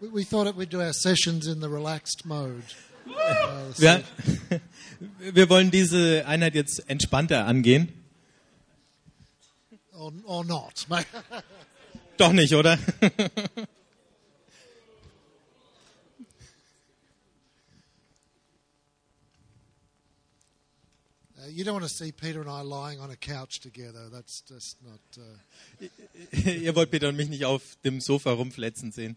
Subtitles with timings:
[0.00, 2.64] We, we thought it, we'd do our sessions in the relaxed mode.
[3.06, 4.04] Uh, so- Wir,
[5.34, 7.88] wir wollen diese Einheit jetzt entspannter angehen.
[9.92, 10.86] or, or not.
[12.16, 12.78] Doch nicht, oder?
[21.38, 24.08] Uh, you don't want to see Peter and I lying on a couch together.
[24.12, 25.00] That's just not.
[25.16, 25.86] Uh,
[26.50, 29.16] Ihr wollt Peter und mich nicht auf dem Sofa rumfletzen sehen.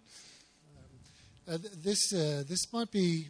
[1.47, 3.29] Uh, th- this uh, this might be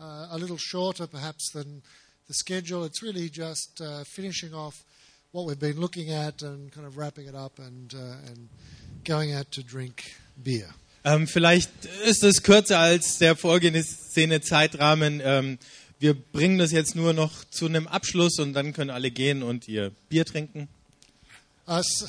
[0.00, 1.82] uh, a little shorter, perhaps, than
[2.26, 2.84] the schedule.
[2.84, 4.84] It's really just uh, finishing off
[5.32, 8.48] what we've been looking at and kind of wrapping it up and uh, and
[9.04, 10.74] going out to drink beer.
[11.04, 11.70] Ähm, vielleicht
[12.06, 15.20] ist es kürzer als der vorgesehene Zeitrahmen.
[15.24, 15.58] Ähm,
[16.00, 19.68] wir bringen das jetzt nur noch zu einem Abschluss und dann können alle gehen und
[19.68, 20.68] ihr Bier trinken.
[21.66, 22.06] Uh, so,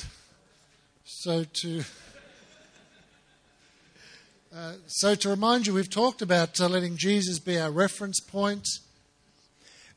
[1.04, 1.84] so to
[4.52, 8.66] uh, so to remind you, we've talked about uh, letting Jesus be our reference point,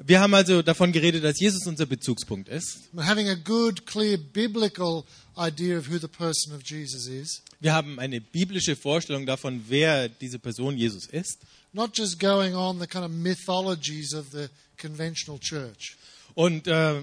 [0.05, 2.89] Wir haben also davon geredet, dass Jesus unser Bezugspunkt ist.
[2.97, 5.05] having a good, clear biblical
[5.37, 10.09] idea of who the person of Jesus is, Wir haben eine biblische Vorstellung davon, wer
[10.09, 11.39] diese Person Jesus ist.
[11.73, 15.95] not just going on the kind of mythologies of the conventional church.
[16.35, 17.01] Und äh,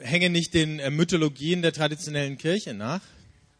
[0.00, 3.00] hängen nicht den äh, Mythologien der traditionellen Kirche nach.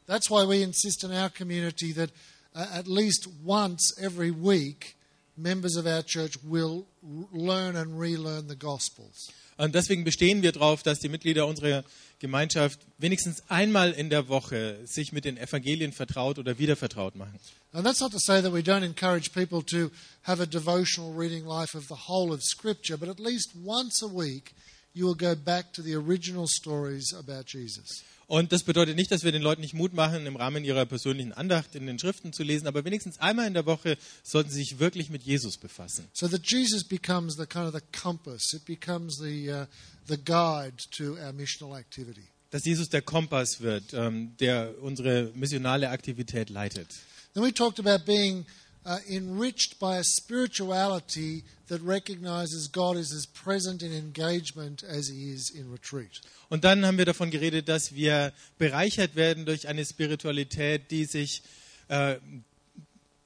[0.07, 2.11] That's why we insist in our community that
[2.57, 4.97] uh, at least once every week,
[5.37, 6.87] members of our church will
[7.33, 9.31] learn and relearn the Gospels.
[9.59, 11.83] Und deswegen bestehen wir darauf, dass die Mitglieder unserer
[12.19, 17.39] Gemeinschaft wenigstens einmal in der Woche sich mit den Evangelien vertraut oder wieder vertraut machen.
[17.73, 19.91] And that's not to say that we don't encourage people to
[20.23, 24.09] have a devotional reading life of the whole of Scripture, but at least once a
[24.09, 24.55] week
[24.95, 28.03] you will go back to the original stories about Jesus.
[28.29, 31.33] Und das bedeutet nicht, dass wir den Leuten nicht Mut machen, im Rahmen ihrer persönlichen
[31.33, 34.81] Andacht in den Schriften zu lesen, aber wenigstens einmal in der Woche sollten sie sich
[34.81, 36.09] wirklich mit Jesus befassen.
[36.13, 39.67] So that Jesus becomes the kind of the compass, it becomes the, uh,
[40.09, 42.29] the guide to our missional activity.
[42.51, 46.89] Dass Jesus der Kompass wird, ähm, der unsere missionale Aktivität leitet.
[47.35, 48.45] Then we talked about being
[48.87, 55.33] uh, enriched by a spirituality that recognizes God is as present in engagement as he
[55.33, 56.21] is in retreat.
[56.49, 61.43] Und dann haben wir davon geredet, dass wir bereichert werden durch eine Spiritualität, die sich,
[61.89, 62.17] äh,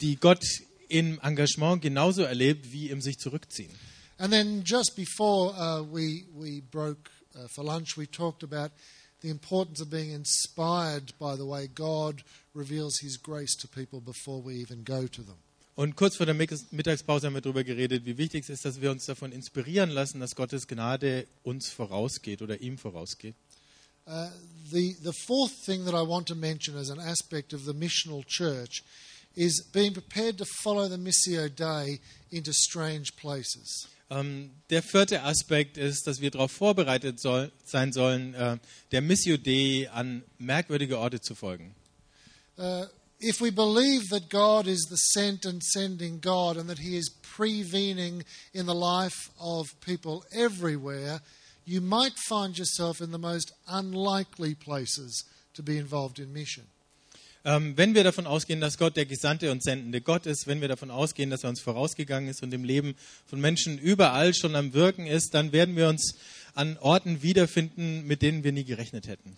[0.01, 0.43] die Gott
[0.89, 3.71] im Engagement genauso erlebt wie im sich zurückziehen.
[4.19, 8.71] And then just before uh, we, we broke uh, for lunch, we talked about
[9.21, 12.23] the importance of being inspired by the way God
[12.55, 15.37] reveals his grace to people before we even go to them.
[15.81, 18.83] Und kurz vor der Mittags- Mittagspause haben wir darüber geredet, wie wichtig es ist, dass
[18.83, 23.35] wir uns davon inspirieren lassen, dass Gottes Gnade uns vorausgeht oder ihm vorausgeht.
[24.07, 24.27] Uh,
[24.71, 28.23] the, the fourth thing that I want to mention as an aspect of the missional
[28.27, 28.85] church
[29.35, 31.99] is being prepared to follow the Missio Dei
[32.29, 33.89] into strange places.
[34.11, 38.59] Ähm, der vierte Aspekt ist, dass wir darauf vorbereitet soll, sein sollen, äh,
[38.93, 41.75] der Missio Dei an merkwürdige Orte zu folgen.
[42.59, 42.85] Uh,
[43.21, 47.11] if we believe that God is the sent and sending God and that He is
[47.37, 51.21] prevening in the life of people everywhere,
[51.65, 56.65] you might find yourself in the most unlikely places to be involved in mission.
[57.43, 60.69] Ähm, wenn wir davon ausgehen, dass Gott der gesandte und sendende Gott ist, wenn wir
[60.69, 62.95] davon ausgehen, dass er uns vorausgegangen ist und im Leben
[63.27, 66.17] von Menschen überall schon am Wirken ist, dann werden wir uns
[66.55, 69.35] an Orten wiederfinden, mit denen wir nie gerechnet hätten.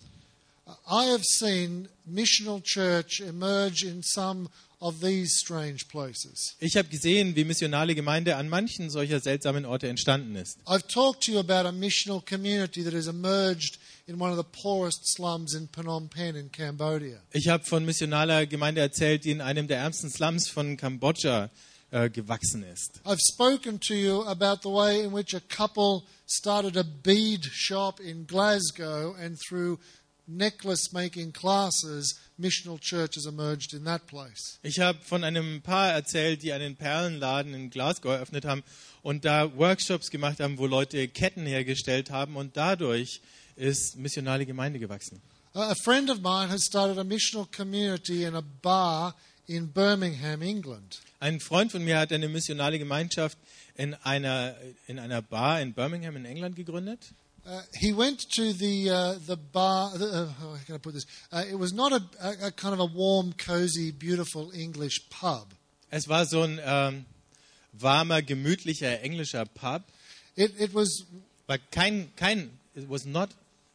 [0.87, 6.55] I have seen missional church emerge in some of these strange places.
[6.59, 10.59] Ich habe gesehen, wie missionale Gemeinde an manchen solcher seltsamen Orte entstanden ist.
[10.65, 14.61] I've talked to you about a missional community that has emerged in one of the
[14.61, 17.19] poorest slums in Phnom Penh in Cambodia.
[17.31, 21.49] Ich habe von missionaler Gemeinde erzählt, die in einem der ärmsten Slums von Kambodscha
[21.91, 22.99] äh, gewachsen ist.
[23.05, 28.01] I've spoken to you about the way in which a couple started a bead shop
[28.01, 29.79] in Glasgow and through
[30.27, 34.59] necklace making classes, missional church has emerged in that place.
[34.63, 38.63] Ich habe von einem Paar erzählt, die einen Perlenladen in Glasgow eröffnet haben
[39.01, 43.21] und da Workshops gemacht haben, wo Leute Ketten hergestellt haben und dadurch
[43.55, 45.21] ist missionale Gemeinde gewachsen.
[45.55, 49.15] A friend of mine has started a missional community in a bar
[49.45, 50.99] in Birmingham, England.
[51.19, 53.37] Ein Freund von mir hat eine missionale Gemeinschaft
[53.75, 54.55] in einer,
[54.87, 57.13] in einer Bar in Birmingham in England gegründet.
[57.45, 59.91] Uh, he went to the uh, the bar.
[59.95, 61.05] Uh, how can I put this?
[61.31, 65.53] Uh, it was not a, a, a kind of a warm, cozy, beautiful English pub.
[65.91, 67.05] Es war so ein ähm,
[67.73, 69.83] warmer, gemütlicher englischer Pub.
[70.35, 71.05] It it was
[71.47, 73.29] War kein, kein, it was not,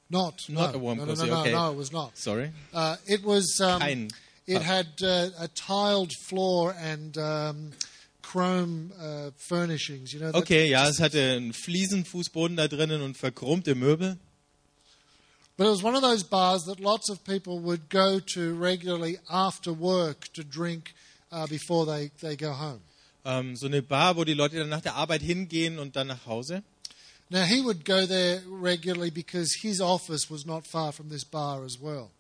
[0.09, 1.53] not Not no, a warm, no, no, cozy, no, no, okay.
[1.53, 2.17] no, it was not.
[2.17, 4.11] sorry, Uh, it was um, kein.
[4.47, 7.73] It had uh, a tiled floor and um,
[8.31, 10.13] chrome uh, furnishings.
[10.13, 10.31] You know.
[10.35, 14.19] Okay, ja, es hatte einen Fliesenfußboden da drinnen und verchromte Möbel.
[15.57, 19.19] But it was one of those bars that lots of people would go to regularly
[19.29, 20.95] after work to drink
[21.33, 22.81] uh, before they, they go home.
[23.25, 26.27] Ähm, so eine Bar, wo die Leute dann nach der Arbeit hingehen und dann nach
[26.27, 26.63] Hause.
[27.31, 31.65] Now, he would go there regularly because his office was not far from this bar
[31.65, 32.11] as well.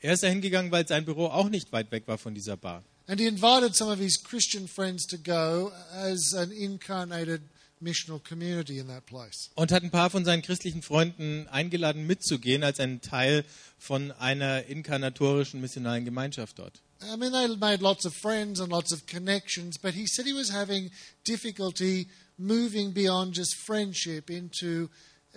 [0.00, 2.82] Er ist da hingegangen, weil sein Büro auch nicht weit weg war von dieser Bar.
[3.06, 7.42] And he invited some of his Christian friends to go as an incarnated
[7.82, 9.50] missional community in that place.
[9.56, 13.44] Und hat ein paar von seinen christlichen Freunden eingeladen, mitzugehen als ein Teil
[13.78, 16.80] von einer inkarnatorischen missionalen Gemeinschaft dort.
[17.02, 20.32] I mean, they made lots of friends and lots of connections, but he said he
[20.32, 20.90] was having
[21.24, 22.08] difficulty
[22.38, 24.88] moving beyond just friendship into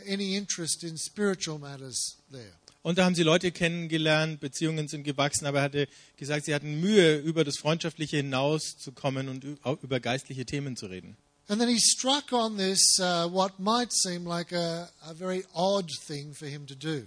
[0.05, 2.53] any interest in spiritual matters there.
[2.87, 6.79] Und da haben sie Leute kennengelernt, Beziehungen sind gewachsen, aber er hatte gesagt, sie hatten
[6.79, 9.43] Mühe, über das Freundschaftliche hinauszukommen und
[9.83, 11.17] über geistliche Themen zu reden.
[11.49, 15.91] And then he struck on this, uh, what might seem like a, a very odd
[16.07, 17.05] thing for him to do.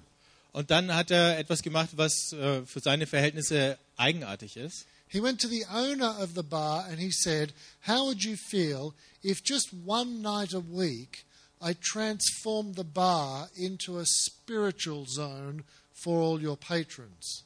[0.52, 4.84] Und dann hat er etwas gemacht, was äh, für seine Verhältnisse eigenartig ist.
[5.08, 7.54] He went to the owner of the bar and he said,
[7.88, 8.92] How would you feel
[9.24, 11.24] if just one night a week
[11.62, 17.44] I transformed the bar into a spiritual zone for all your patrons?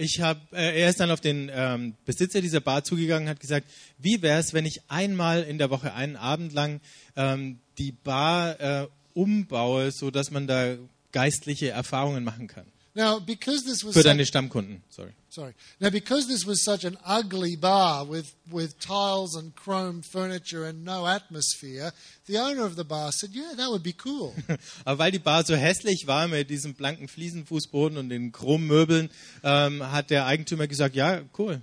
[0.00, 3.40] Ich hab, äh, er ist dann auf den ähm, Besitzer dieser Bar zugegangen und hat
[3.40, 3.66] gesagt,
[3.98, 6.80] wie wäre es, wenn ich einmal in der Woche, einen Abend lang,
[7.16, 10.76] ähm, die Bar äh, umbaue, sodass man da
[11.10, 12.66] geistliche Erfahrungen machen kann.
[12.94, 15.12] Now, because this was Für deine Stammkunden, sorry.
[15.30, 15.54] Sorry.
[15.80, 20.84] Now, because this was such an ugly bar with, with tiles and chrome furniture and
[20.84, 21.92] no atmosphere,
[22.26, 24.34] the owner of the bar said, "Yeah, that would be cool."
[24.84, 29.10] Aber weil die Bar so hässlich war mit diesem blanken Fliesenfußboden und den Chrommöbeln,
[29.42, 31.62] ähm, hat der Eigentümer gesagt, ja, cool.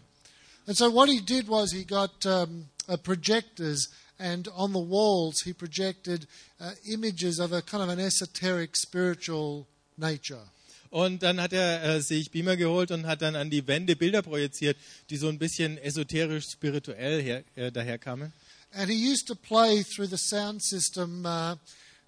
[0.67, 5.41] And so what he did was he got um, uh, projectors, and on the walls
[5.43, 6.27] he projected
[6.59, 9.67] uh, images of a kind of an esoteric spiritual
[9.97, 10.41] nature.
[10.89, 14.21] Und dann hat er äh, sich Beamer geholt und hat dann an die Wände Bilder
[14.21, 14.77] projiziert,
[15.09, 18.31] die so ein bisschen esoterisch spirituell her, äh, daherkamen.
[18.71, 21.55] And he used to play through the sound system uh,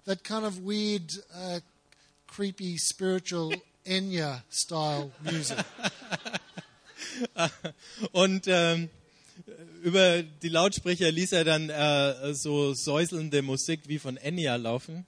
[0.04, 1.60] that kind of weird, uh,
[2.26, 3.52] creepy, spiritual
[3.86, 5.56] Enya style music.
[8.12, 8.90] Und ähm,
[9.82, 15.06] über die Lautsprecher ließ er dann äh, so säuselnde Musik wie von Enya laufen.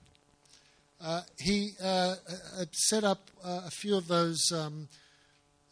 [1.03, 2.15] Uh, he uh,
[2.59, 4.87] had set up uh, a few of those um,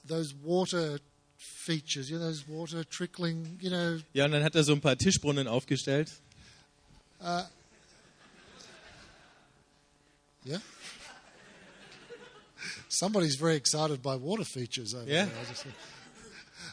[0.04, 1.00] those water
[1.38, 4.82] features, you know, those water trickling, you know, Ja, und dann hat er so ein
[4.82, 6.10] paar Tischbrunnen aufgestellt.
[10.46, 10.58] Yeah.
[12.90, 15.26] Somebody's very excited by water features over Yeah.
[15.26, 15.74] there.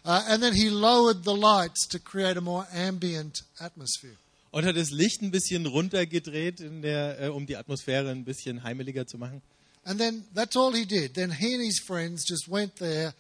[0.05, 4.17] Uh, and then he lowered the lights to create a more ambient atmosphere.
[4.57, 9.07] Und hat das Licht ein bisschen runtergedreht, der, äh, um die Atmosphäre ein bisschen heimeliger
[9.07, 9.43] zu machen.
[9.85, 11.13] And then that's all he did.
[11.13, 13.13] Then he and his friends just went there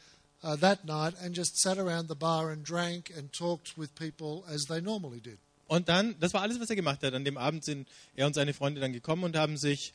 [0.42, 4.44] uh, that night and just sat around the bar and drank and talked with people
[4.48, 5.36] as they normally did.
[5.68, 7.12] Und dann, das war alles, was er gemacht hat.
[7.12, 9.92] An dem Abend sind er und seine Freunde dann gekommen und haben sich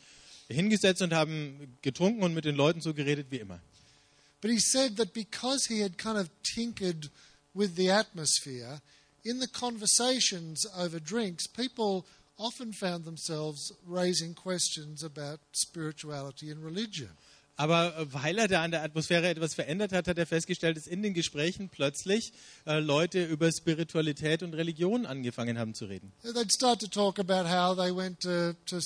[0.48, 3.60] hingesetzt und haben getrunken und mit den Leuten so geredet wie immer.
[4.42, 7.10] But he said that because he had kind of tinkered
[7.56, 8.80] with the atmosphere,
[9.24, 12.06] in the conversations over drinks, people
[12.38, 17.10] often found themselves raising questions about spirituality and religion.
[17.58, 20.88] Aber äh, weil er da an der Atmosphäre etwas verändert hat, hat er festgestellt, dass
[20.88, 22.34] in den Gesprächen plötzlich
[22.66, 26.12] äh, Leute über Spiritualität und Religion angefangen haben zu reden.
[26.24, 28.80] They'd start to talk about how they went to, to,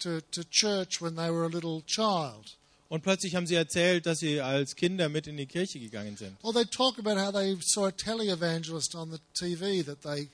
[0.00, 2.57] to, to church when they were a little child.
[2.88, 6.36] Und plötzlich haben sie erzählt, dass sie als Kinder mit in die Kirche gegangen sind.
[6.42, 10.28] Or they'd talk about how they saw a televangelist on the TV that they,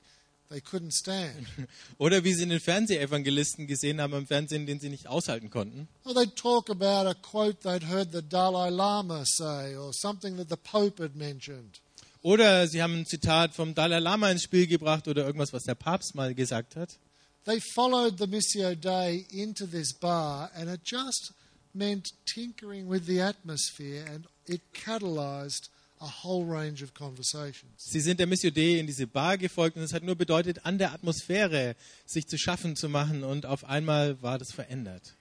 [0.51, 1.49] they couldn't stand.
[1.99, 5.89] Oder wie sie einen Fernsehevangelisten gesehen haben im Fernsehen, den sie nicht aushalten konnten.
[6.05, 10.49] Or they'd talk about a quote they'd heard the Dalai Lama say or something that
[10.49, 11.81] the Pope had mentioned.
[12.23, 15.75] Oder sie haben ein Zitat vom Dalai Lama ins Spiel gebracht oder irgendwas, was der
[15.75, 16.99] Papst mal gesagt hat.
[17.47, 21.35] They followed the Missio Dei into this bar, and it just
[21.75, 25.69] meant tinkering with the atmosphere, and it catalyzed
[26.01, 27.73] a whole range of conversations.
[27.77, 30.79] Sie sind der Missio Dei in diese Bar gefolgt und es hat nur bedeutet, an
[30.79, 35.15] der Atmosphäre sich zu schaffen zu machen und auf einmal war das verändert.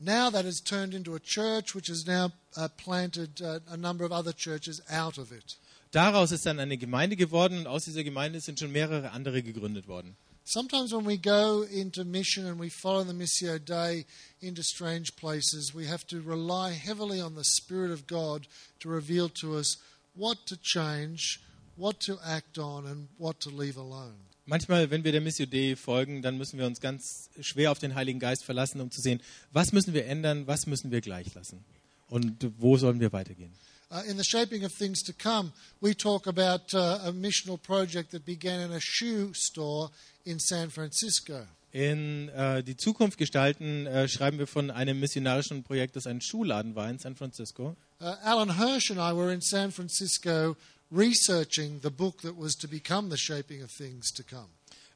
[0.00, 4.04] Now that has turned into a church which has now uh, planted uh, a number
[4.04, 5.58] of other churches out of it.
[5.90, 9.88] Daraus ist dann eine Gemeinde geworden und aus dieser Gemeinde sind schon mehrere andere gegründet
[9.88, 10.16] worden.
[10.50, 14.06] Sometimes when we go into mission and we follow the Missio Dei
[14.40, 18.46] into strange places, we have to rely heavily on the Spirit of God
[18.80, 19.76] to reveal to us
[20.14, 21.38] what to change,
[21.76, 24.14] what to act on and what to leave alone.
[24.46, 27.94] Manchmal, wenn wir der Missio Dei folgen, dann müssen wir uns ganz schwer auf den
[27.94, 29.20] Heiligen Geist verlassen, um zu sehen,
[29.52, 31.62] was müssen wir ändern, was müssen wir gleich lassen
[32.08, 33.52] und wo sollen wir weitergehen.
[33.90, 35.50] Uh, in the shaping of things to come,
[35.80, 39.88] we talk about uh, a missional project that began in a shoe store
[40.28, 41.46] in San Francisco.
[41.72, 46.74] In äh, die Zukunft gestalten äh, schreiben wir von einem missionarischen Projekt, das ein Schuhladen
[46.74, 47.76] war in San Francisco.
[48.00, 50.56] Uh, Alan Hirsch and I were in San Francisco
[50.90, 54.48] researching the book that was to become the shaping of things to come.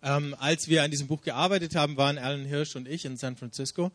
[0.02, 3.36] Ähm, als wir an diesem Buch gearbeitet haben, waren Alan Hirsch und ich in San
[3.36, 3.92] Francisco.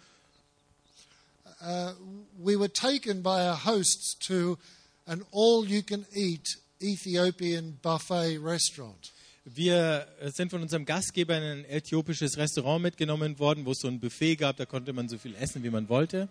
[1.60, 1.94] Uh,
[2.38, 4.58] we were taken by our hosts to
[5.08, 9.12] an all you can eat Ethiopian buffet restaurant.
[9.56, 13.88] Wir äh, sind von unserem Gastgeber in ein äthiopisches Restaurant mitgenommen worden, wo es so
[13.88, 16.28] ein Buffet gab, da konnte man so viel essen, wie man wollte.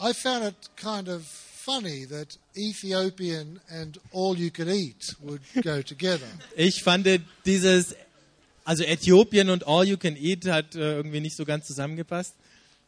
[0.00, 5.82] I found it kind of funny that Ethiopian and all you can eat would go
[5.82, 6.26] together.
[6.56, 7.08] Ich fand
[7.44, 7.96] dieses,
[8.64, 12.34] also Äthiopien und All You Can Eat hat äh, irgendwie nicht so ganz zusammengepasst.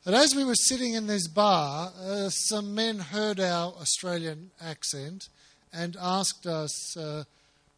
[0.04, 5.30] And as we were sitting in this bar, uh, some men heard our Australian accent
[5.72, 7.24] and asked us uh,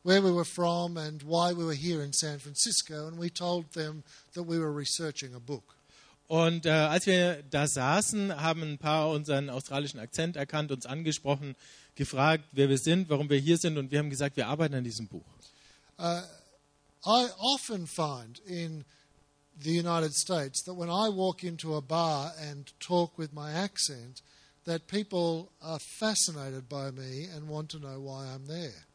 [0.07, 3.09] where we were from and why we were here in San Francisco.
[3.09, 5.75] And we told them that we were researching a book.
[6.29, 11.55] Und äh, als wir da saßen, haben ein paar unseren australischen Akzent erkannt, uns angesprochen,
[11.95, 14.85] gefragt, wer wir sind, warum wir hier sind und wir haben gesagt, wir arbeiten an
[14.85, 15.25] diesem Buch.
[15.99, 16.23] Uh,
[17.05, 18.85] I often find in
[19.61, 24.23] the United States that when I walk into a bar and talk with my accent,
[24.65, 28.86] that people are fascinated by me and want to know why I'm there.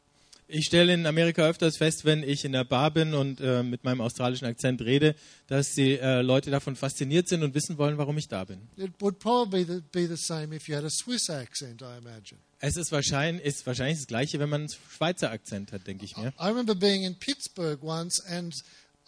[0.53, 3.86] Ich stelle in Amerika öfters fest, wenn ich in der Bar bin und äh, mit
[3.86, 5.15] meinem australischen Akzent rede,
[5.48, 8.60] dass die äh, Leute davon fasziniert sind und wissen wollen, warum ich da bin.
[8.75, 12.39] It would probably the- be the same if you had a Swiss accent, I imagine.
[12.60, 16.17] Es ist wahrscheinlich, ist wahrscheinlich das Gleiche, wenn man einen Schweizer Akzent hat, denke ich
[16.17, 16.34] mir.
[16.39, 18.53] I remember being in Pittsburgh once and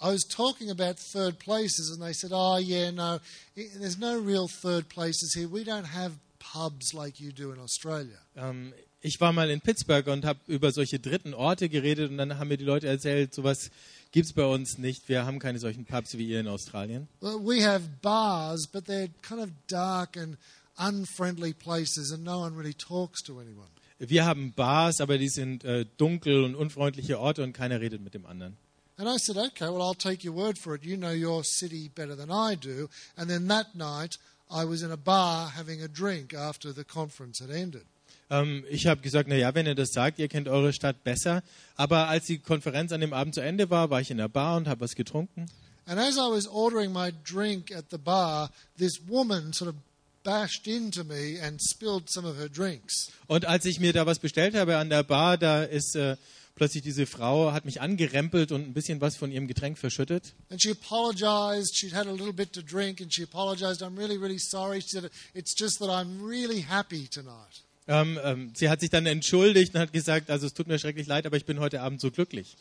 [0.01, 3.19] I was talking about third places, and they said, Oh, yeah, no,
[3.55, 5.50] there's no real third places here.
[5.51, 8.17] We don't have pubs like you do in Australia.
[8.35, 8.73] Ähm,
[9.03, 12.48] ich war mal in Pittsburgh und habe über solche dritten Orte geredet und dann haben
[12.48, 13.69] mir die Leute erzählt, sowas
[14.12, 15.10] gibt es bei uns nicht.
[15.10, 17.10] Wir haben keine solchen Pubs wie ihr in Australien.
[17.19, 20.38] Well, we have bars, but they're kind of dark and
[20.77, 23.67] unfriendly places, and no one really talks to anyone.
[24.00, 28.13] Wir haben Bars, aber die sind äh, dunkel und unfreundliche Orte und keiner redet mit
[28.13, 28.57] dem anderen.
[28.98, 30.83] And I said, okay, well, I'll take your word for it.
[30.83, 32.89] You know your city better than I do.
[33.17, 34.17] And then that night,
[34.50, 37.86] I was in a bar having a drink after the conference had ended.
[38.33, 41.43] Ähm, ich habe gesagt, naja, wenn ihr das sagt, ihr kennt eure Stadt besser.
[41.75, 44.57] Aber als die Konferenz an dem Abend zu Ende war, war ich in der Bar
[44.57, 45.45] und habe was getrunken.
[45.85, 49.75] And as I was ordering my drink at the bar, this woman sort of
[50.23, 53.11] bashed into me and spilled some of her drinks.
[53.27, 56.15] Und als ich mir da was bestellt habe an der Bar, da ist äh,
[56.55, 60.33] plötzlich diese Frau, hat mich angerempelt und ein bisschen was von ihrem Getränk verschüttet.
[60.49, 61.77] And she apologized.
[61.77, 63.83] She'd had a little bit to drink and she apologized.
[63.83, 64.81] I'm really, really sorry.
[64.81, 67.61] She said, It's just that I'm really happy tonight.
[67.87, 71.07] Ähm, ähm, sie hat sich dann entschuldigt und hat gesagt, also es tut mir schrecklich
[71.07, 72.55] leid, aber ich bin heute Abend so glücklich.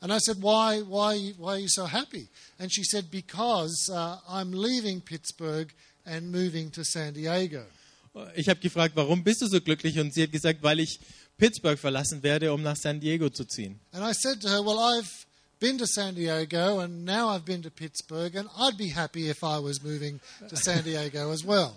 [0.00, 2.28] And I said, Why, why, why are you so happy?
[2.58, 5.72] And she said, Because uh, I'm leaving Pittsburgh
[6.04, 7.64] and moving to San Diego.
[8.34, 9.98] Ich habe gefragt, warum bist du so glücklich?
[9.98, 11.00] Und sie hat gesagt, weil ich
[11.38, 13.80] Pittsburgh verlassen werde, um nach San Diego zu ziehen.
[13.92, 15.26] And I said to her, Well, I've
[15.60, 19.44] been to San Diego and now I've been to Pittsburgh, and I'd be happy if
[19.44, 21.76] I was moving to San Diego as well.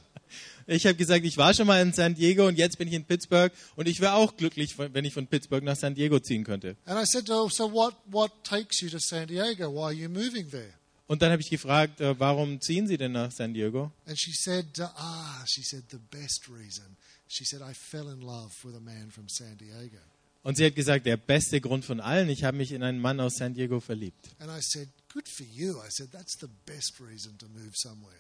[0.67, 3.05] Ich habe gesagt, ich war schon mal in San Diego und jetzt bin ich in
[3.05, 6.75] Pittsburgh und ich wäre auch glücklich, wenn ich von Pittsburgh nach San Diego ziehen könnte.
[6.85, 9.71] And I said to her, So what, what takes you to San Diego?
[9.71, 10.73] Why are you moving there?
[11.07, 13.91] Und dann habe ich gefragt, äh, warum ziehen Sie denn nach San Diego?
[14.07, 16.97] And she said, uh, Ah, she said, the best reason.
[17.27, 19.99] She said, I fell in love with a man from San Diego.
[20.41, 23.19] Und sie hat gesagt, der beste Grund von allen, ich habe mich in einen Mann
[23.19, 24.29] aus San Diego verliebt.
[24.39, 25.77] And I said, Good for you.
[25.77, 28.17] I said, That's the best reason to move somewhere.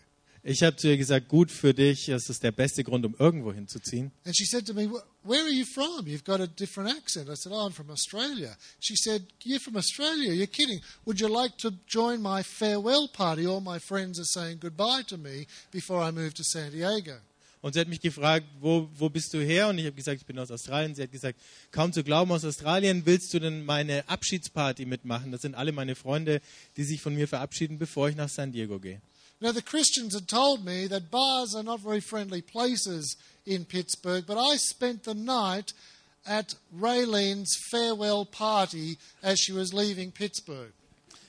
[0.47, 3.51] Ich habe zu ihr gesagt, gut für dich, das ist der beste Grund, um irgendwo
[3.51, 4.11] hinzuziehen.
[4.25, 6.05] And she said to me, "Wh- Where are you from?
[6.05, 7.27] You've got a different accent.
[7.29, 8.55] I said, Oh, I'm from Australia.
[8.79, 10.31] She said, You're from Australia?
[10.33, 10.81] You're kidding.
[11.05, 13.47] Would you like to join my farewell party?
[13.47, 17.15] All my friends are saying goodbye to me before I move to San Diego.
[17.61, 19.67] Und sie hat mich gefragt, wo, wo bist du her?
[19.69, 20.93] Und ich habe gesagt, ich bin aus Australien.
[20.93, 21.39] Sie hat gesagt,
[21.71, 25.31] kaum zu glauben, aus Australien, willst du denn meine Abschiedsparty mitmachen?
[25.31, 26.39] Das sind alle meine Freunde,
[26.77, 29.01] die sich von mir verabschieden, bevor ich nach San Diego gehe.
[29.41, 34.25] Now, the Christians had told me that bars are not very friendly places in Pittsburgh,
[34.25, 35.73] but I spent the night
[36.25, 40.71] at Raylene's farewell party as she was leaving Pittsburgh.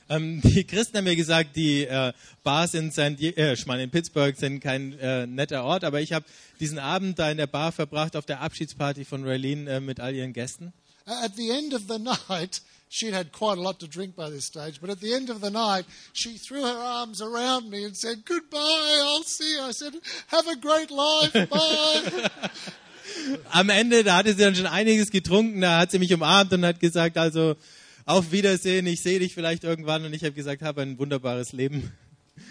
[0.08, 2.12] Ähm, die Christen haben mir gesagt, die äh,
[2.44, 6.00] Bars in, San Die äh, ich meine, in Pittsburgh sind kein äh, netter Ort, aber
[6.00, 6.24] ich habe
[6.60, 10.14] diesen Abend da in der Bar verbracht auf der Abschiedsparty von Raylene äh, mit all
[10.14, 10.72] ihren Gästen.
[11.06, 11.98] At the end of the
[12.28, 15.30] night, she'd had quite a lot to drink by this stage, but at the end
[15.30, 19.62] of the night, she threw her arms around me and said, Goodbye, I'll see you.
[19.62, 19.94] I said,
[20.28, 22.30] Have a great life, bye.
[23.52, 26.64] Am Ende, da hatte sie dann schon einiges getrunken, da hat sie mich umarmt und
[26.64, 27.54] hat gesagt, also
[28.04, 31.92] auf Wiedersehen, ich sehe dich vielleicht irgendwann und ich habe gesagt, habe ein wunderbares Leben.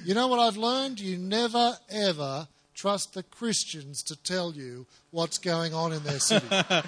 [0.05, 0.99] you know what I've learned?
[0.99, 6.47] You never, ever trust the Christians to tell you what's going on in their city.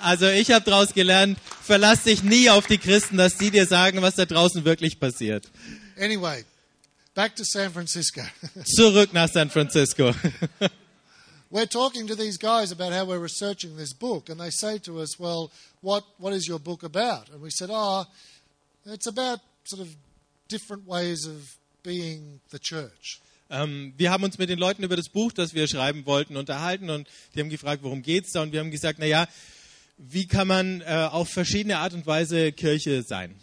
[0.00, 4.02] Also ich habe daraus gelernt, verlass dich nie auf die Christen, dass sie dir sagen,
[4.02, 5.48] was da draußen wirklich passiert.
[5.96, 6.44] anyway,
[7.14, 8.22] back to San Francisco.
[8.64, 10.12] Zurück nach San Francisco.
[11.50, 15.00] we're talking to these guys about how we're researching this book, and they say to
[15.00, 15.52] us, Well,
[15.82, 17.28] what, what is your book about?
[17.30, 18.04] And we said, Oh,
[18.86, 19.94] it's about sort of
[20.48, 23.20] different ways of being the church.
[23.52, 26.88] Ähm, wir haben uns mit den Leuten über das Buch, das wir schreiben wollten, unterhalten
[26.88, 28.42] und die haben gefragt, worum geht's da?
[28.42, 29.28] Und wir haben gesagt, na ja,
[29.98, 33.34] wie kann man äh, auf verschiedene Art und Weise Kirche sein?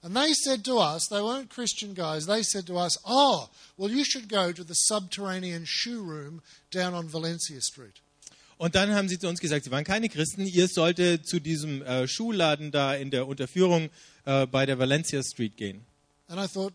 [0.00, 3.90] And they said to us, they weren't Christian guys, they said to us, Oh, well,
[3.90, 8.00] you should go to the subterranean shoe room down on Valencia Street.
[8.58, 11.82] Und dann haben sie zu uns gesagt, sie waren keine Christen, ihr solltet zu diesem
[11.82, 13.90] äh, Schuhladen da in der Unterführung
[14.24, 15.84] äh, bei der Valencia Street gehen.
[16.28, 16.72] And I thought,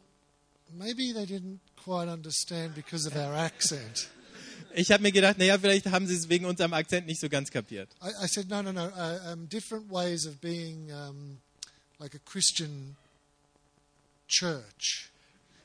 [0.77, 4.07] maybe they didn't quite understand because of our accent.
[4.75, 7.51] Ich habe mir gedacht, naja, vielleicht haben sie es wegen unserem Akzent nicht so ganz
[7.51, 7.89] kapiert.
[8.01, 11.37] I, I said, no, no, no, uh, um, different ways of being um,
[11.99, 12.95] like a Christian
[14.27, 15.11] church.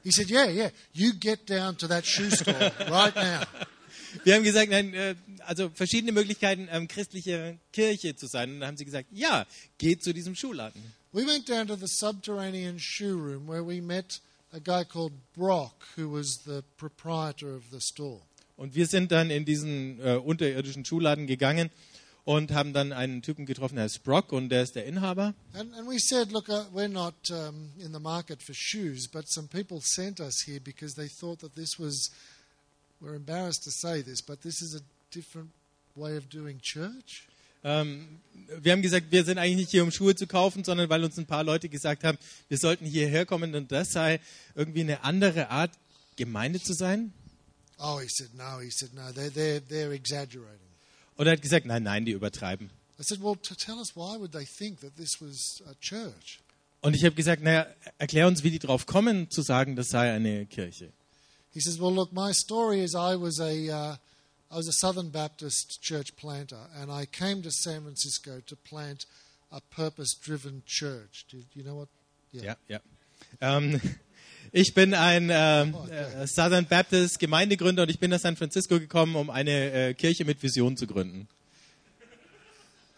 [0.05, 2.55] He said, yeah, yeah, you get down to that shoe store
[2.91, 3.43] right now.
[4.25, 5.15] Wir haben gesagt, nein, äh,
[5.47, 8.51] also verschiedene Möglichkeiten, ähm, christliche Kirche zu sein.
[8.51, 9.47] Und dann haben sie gesagt, ja,
[9.79, 10.83] geht zu diesem Schuhladen.
[11.13, 14.21] We went down to the subterranean shoe room where we met
[14.53, 18.21] a guy called Brock, who was the proprietor of the store.
[18.57, 21.71] Und wir sind dann in diesen äh, unterirdischen Schuhladen gegangen
[22.25, 25.35] und haben dann einen Typen getroffen, der heißt Brock und der ist der Inhaber.
[25.55, 29.29] And, and we said, look, uh, we're not um, in the market for shoes, but
[29.29, 32.11] some people sent us here because they thought that this was,
[33.01, 35.51] we're embarrassed to say this, but this is a different
[35.95, 37.28] way of doing church.
[37.65, 38.21] Ähm,
[38.61, 41.19] wir haben gesagt, wir sind eigentlich nicht hier, um Schuhe zu kaufen, sondern weil uns
[41.19, 42.19] ein paar Leute gesagt haben,
[42.49, 44.21] wir sollten hierher kommen und das sei
[44.55, 45.73] irgendwie eine andere Art,
[46.17, 47.13] Gemeinde zu sein.
[47.79, 48.61] Oh, he said, no.
[48.61, 50.67] He said, no, they're, they're, they're exaggerating.
[51.17, 52.71] Und er hat gesagt, nein, nein, die übertreiben.
[52.99, 56.41] I said, well, tell us why would they think that this was a church?
[56.81, 57.67] Und ich habe gesagt, naja,
[57.99, 60.93] erklär uns, wie die drauf kommen, zu sagen, das sei eine Kirche.
[61.53, 63.97] He says, well, look, my story is I was a, uh,
[64.51, 69.05] I was a Southern Baptist church planter, and I came to San Francisco to plant
[69.53, 71.27] a purpose-driven church.
[71.31, 71.89] Do you know what?
[72.33, 72.81] Ja, ja.
[73.43, 73.79] Ähm,
[74.53, 79.17] ich bin ein ähm, äh, Southern Baptist Gemeindegründer und ich bin nach San Francisco gekommen,
[79.17, 81.29] um eine äh, Kirche mit Vision zu gründen.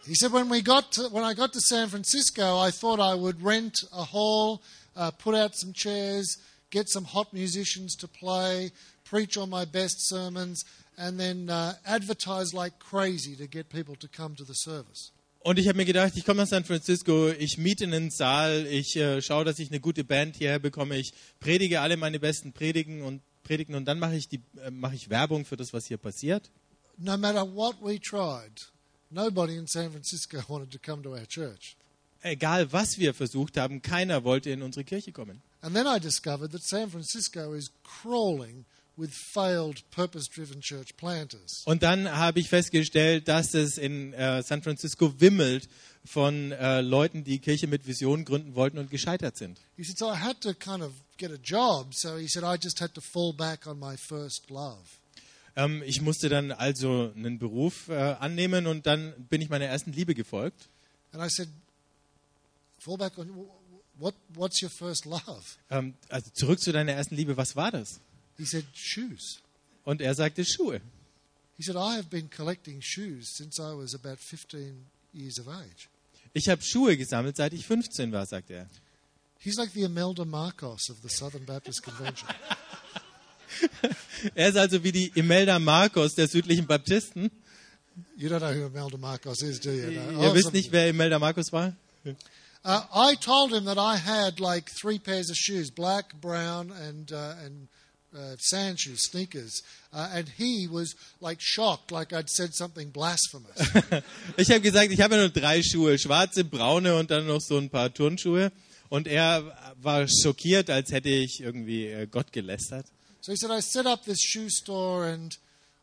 [0.05, 3.13] He said, when we got to, when I got to San Francisco, I thought I
[3.13, 4.61] would rent a hall,
[4.95, 6.37] uh, put out some chairs,
[6.71, 8.71] get some hot musicians to play,
[9.03, 10.63] preach on my best sermons,
[11.01, 15.11] and then uh, advertise like crazy to get people to come to the service.
[15.43, 18.95] Und ich habe mir gedacht, ich komme nach San Francisco, ich miete einen Saal, ich
[18.95, 23.01] äh, schaue, dass ich eine gute Band hierher bekomme, ich predige alle meine besten Predigen
[23.01, 25.97] und Predigen und dann mache ich, die, äh, mache ich Werbung für das, was hier
[25.97, 26.51] passiert.
[26.97, 28.71] No matter what we tried,
[29.09, 31.75] nobody in San Francisco wanted to come to our church.
[32.21, 35.41] Egal, was wir versucht haben, keiner wollte in unsere Kirche kommen.
[35.61, 38.65] And then I discovered that San Francisco is crawling
[39.01, 41.63] with failed purpose driven church planters.
[41.65, 45.67] Und dann habe ich festgestellt, dass es in äh, San Francisco wimmelt
[46.05, 49.59] von äh, Leuten, die Kirche mit Vision gründen wollten und gescheitert sind.
[49.75, 51.93] He said, So I had to kind of get a job.
[51.93, 54.83] So he said, I just had to fall back on my first love.
[55.55, 59.91] Ähm, ich musste dann also einen Beruf äh, annehmen und dann bin ich meiner ersten
[59.91, 60.69] Liebe gefolgt.
[61.11, 61.49] And I said,
[62.79, 63.27] Fall back on
[63.97, 65.43] what, what's your first love?
[65.69, 67.99] Ähm, also zurück zu deiner ersten Liebe, was war das?
[68.41, 69.39] He said, Shoes.
[69.85, 70.81] Und er sagte Schuhe.
[71.57, 75.89] He said, I have been collecting shoes since I was about 15 years of age.
[76.33, 78.67] Ich habe Schuhe gesammelt, seit ich 15 war, sagte er.
[79.37, 82.27] He's like the Imelda Marcos of the Southern Baptist Convention.
[84.33, 87.29] Er ist also wie die Imelda Marcos der südlichen Baptisten.
[88.17, 89.91] You don't know who Imelda Marcos is, do you?
[89.91, 90.21] No.
[90.23, 91.75] Ihr Oh, wisst nicht, wer Imelda Marcos war?
[92.63, 97.11] Uh, I told him that I had like three pairs of shoes black, brown, and,
[97.11, 97.67] uh, and
[98.13, 99.61] uh, sand shoes, sneakers.
[99.93, 103.57] Uh, and he was like shocked, like I'd said something blasphemous.
[104.37, 107.69] Ich habe gesagt, ich habe nur drei Schuhe, schwarze, braune und dann noch so ein
[107.69, 108.51] paar Turnschuhe.
[108.89, 112.85] Und er war schockiert, als hätte ich irgendwie äh, Gott gelästert.
[113.21, 115.37] so he said, I set up this shoe store, and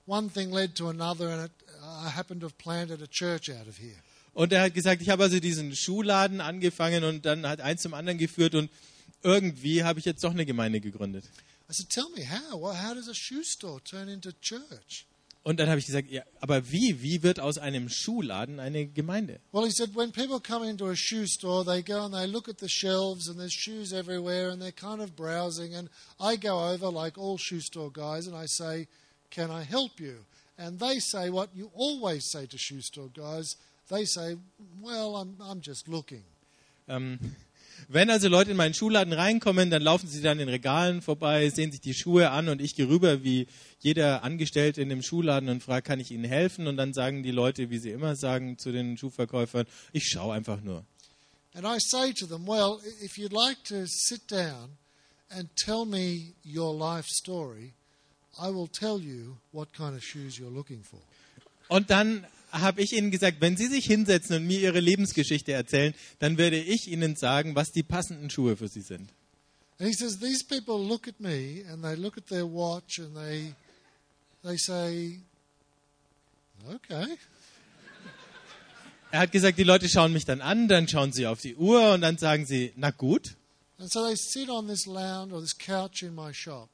[0.07, 3.69] one thing led to another, and it, I happened to have planted a church out
[3.69, 4.03] of here.
[4.35, 7.95] Und er hat gesagt, ich habe also diesen Schuhladen angefangen und dann hat eins zum
[7.95, 8.71] anderen geführt und
[9.23, 11.25] irgendwie habe ich jetzt doch eine Gemeinde gegründet.
[11.69, 12.57] I said, Tell me how.
[12.57, 15.07] Well, how does a shoe store turn into church?
[15.49, 17.01] Und dann habe ich gesagt, ja, aber wie?
[17.01, 19.41] Wie wird aus einem Schuhladen eine Gemeinde?
[19.53, 22.51] Well, he said, when people come into a shoe store, they go and they look
[22.51, 25.75] at the shelves and there's shoes everywhere and they're kind of browsing.
[25.75, 25.89] And
[26.21, 28.89] I go over, like all shoe store guys, and I say,
[29.31, 30.27] Can I help you?
[30.59, 33.57] And they say what you always say to shoe store guys.
[33.89, 34.37] They say,
[34.83, 36.25] Well, I'm, I'm just looking.
[36.89, 37.19] Ähm,
[37.91, 41.49] wenn also Leute in meinen Schuhladen reinkommen, dann laufen sie dann in den Regalen vorbei,
[41.49, 43.47] sehen sich die Schuhe an und ich gehe rüber wie
[43.79, 46.67] jeder Angestellte in dem Schuhladen und frage, kann ich Ihnen helfen?
[46.67, 50.61] Und dann sagen die Leute, wie sie immer sagen zu den Schuhverkäufern, ich schaue einfach
[50.61, 50.85] nur.
[51.55, 54.77] And I say to them, Well, if you'd like to sit down
[55.31, 57.73] and tell me your life story,
[58.39, 61.01] I will tell you what kind of shoes you're looking for.
[61.69, 65.95] Und dann habe ich ihnen gesagt, wenn sie sich hinsetzen und mir ihre Lebensgeschichte erzählen,
[66.19, 69.11] dann werde ich ihnen sagen, was die passenden Schuhe für sie sind.
[69.81, 73.15] And he says, These people look at me and they look at their watch and
[73.15, 73.55] they,
[74.43, 75.21] they say,
[76.73, 77.07] Okay.
[79.11, 81.95] Er hat gesagt, die Leute schauen mich dann an, dann schauen sie auf die Uhr
[81.95, 83.37] und dann sagen sie, na gut.
[83.79, 86.69] And so they sit on this lounge or this couch in my shop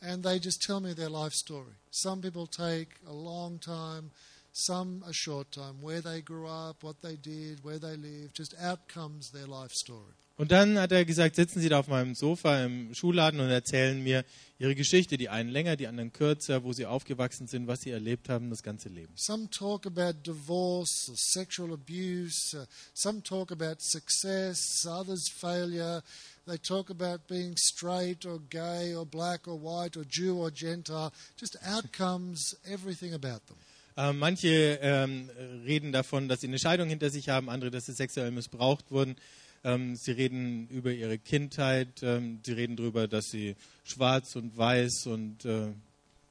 [0.00, 1.72] and they just tell me their life story.
[1.90, 4.10] Some people take a long time,
[4.54, 8.54] some a short time, where they grew up, what they did, where they lived, just
[8.60, 10.14] out comes their life story.
[10.36, 14.02] Und dann hat er gesagt, sitzen Sie da auf meinem Sofa im Schuhladen und erzählen
[14.02, 14.24] mir
[14.58, 18.28] Ihre Geschichte, die einen länger, die anderen kürzer, wo Sie aufgewachsen sind, was Sie erlebt
[18.28, 19.12] haben, das ganze Leben.
[19.16, 26.02] Some talk about divorce or sexual abuse, uh, some talk about success, others failure.
[26.46, 31.12] They talk about being straight or gay or black or white or Jew or Gentile,
[31.36, 33.56] just outcomes, everything about them.
[33.96, 35.30] Äh, manche ähm,
[35.64, 39.16] reden davon, dass sie eine Scheidung hinter sich haben, andere, dass sie sexuell missbraucht wurden.
[39.62, 45.06] Ähm, sie reden über ihre Kindheit, ähm, sie reden darüber, dass sie schwarz und weiß
[45.06, 45.72] und äh,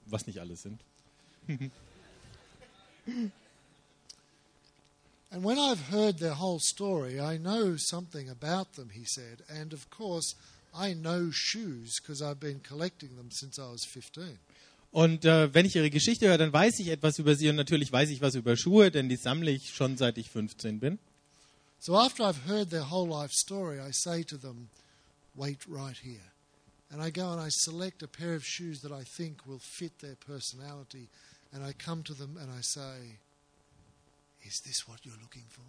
[0.05, 0.81] was nicht alles sind.
[5.33, 9.41] And when I've heard their whole story, I know something about them, he said.
[9.49, 10.35] And of course,
[10.75, 14.37] I know shoes because I've been collecting them since I was 15.
[14.93, 17.91] Und äh, wenn ich ihre Geschichte höre, dann weiß ich etwas über sie und natürlich
[17.91, 20.99] weiß ich was über Schuhe, denn die sammle ich schon seit ich 15 bin.
[21.79, 24.69] So after I've heard their whole life story, I say to them,
[25.35, 26.31] wait right here.
[26.91, 29.97] And I go and I select a pair of shoes that I think will fit
[29.99, 31.09] their personality.
[31.51, 33.17] And I come to them and I say,
[34.45, 35.65] is this what you're looking for?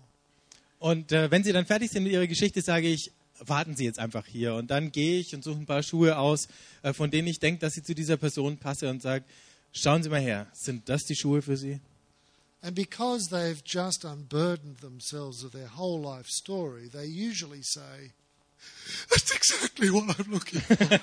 [0.80, 3.98] Und äh, wenn sie dann fertig sind mit ihrer Geschichte, sage ich, warten Sie jetzt
[3.98, 4.54] einfach hier.
[4.54, 6.48] Und dann gehe ich und suche ein paar Schuhe aus,
[6.82, 9.24] äh, von denen ich denke, dass sie zu dieser Person passe und sage,
[9.72, 11.80] schauen Sie mal her, sind das die Schuhe für Sie?
[12.62, 18.12] And because they've just unburdened themselves of their whole life story, they usually say,
[19.10, 20.76] That's exactly what I'm looking for.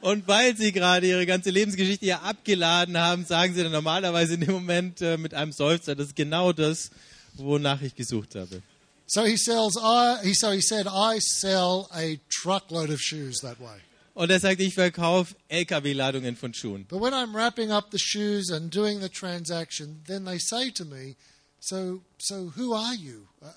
[0.00, 4.40] Und weil sie gerade ihre ganze Lebensgeschichte hier abgeladen haben, sagen sie dann normalerweise in
[4.40, 6.90] dem Moment äh, mit einem Seufzer, das ist genau das,
[7.36, 8.62] wonach ich gesucht habe.
[9.06, 13.60] so he sells I he so he said, I sell a truckload of shoes that
[13.60, 13.80] way.
[14.14, 16.86] Und er sagt, ich verkaufe LKW-Ladungen von Schuhen.
[16.88, 20.84] But when I'm wrapping up the shoes and doing the transaction, then they say to
[20.84, 21.16] me,
[21.58, 23.26] "So, so who are you?
[23.42, 23.48] Uh,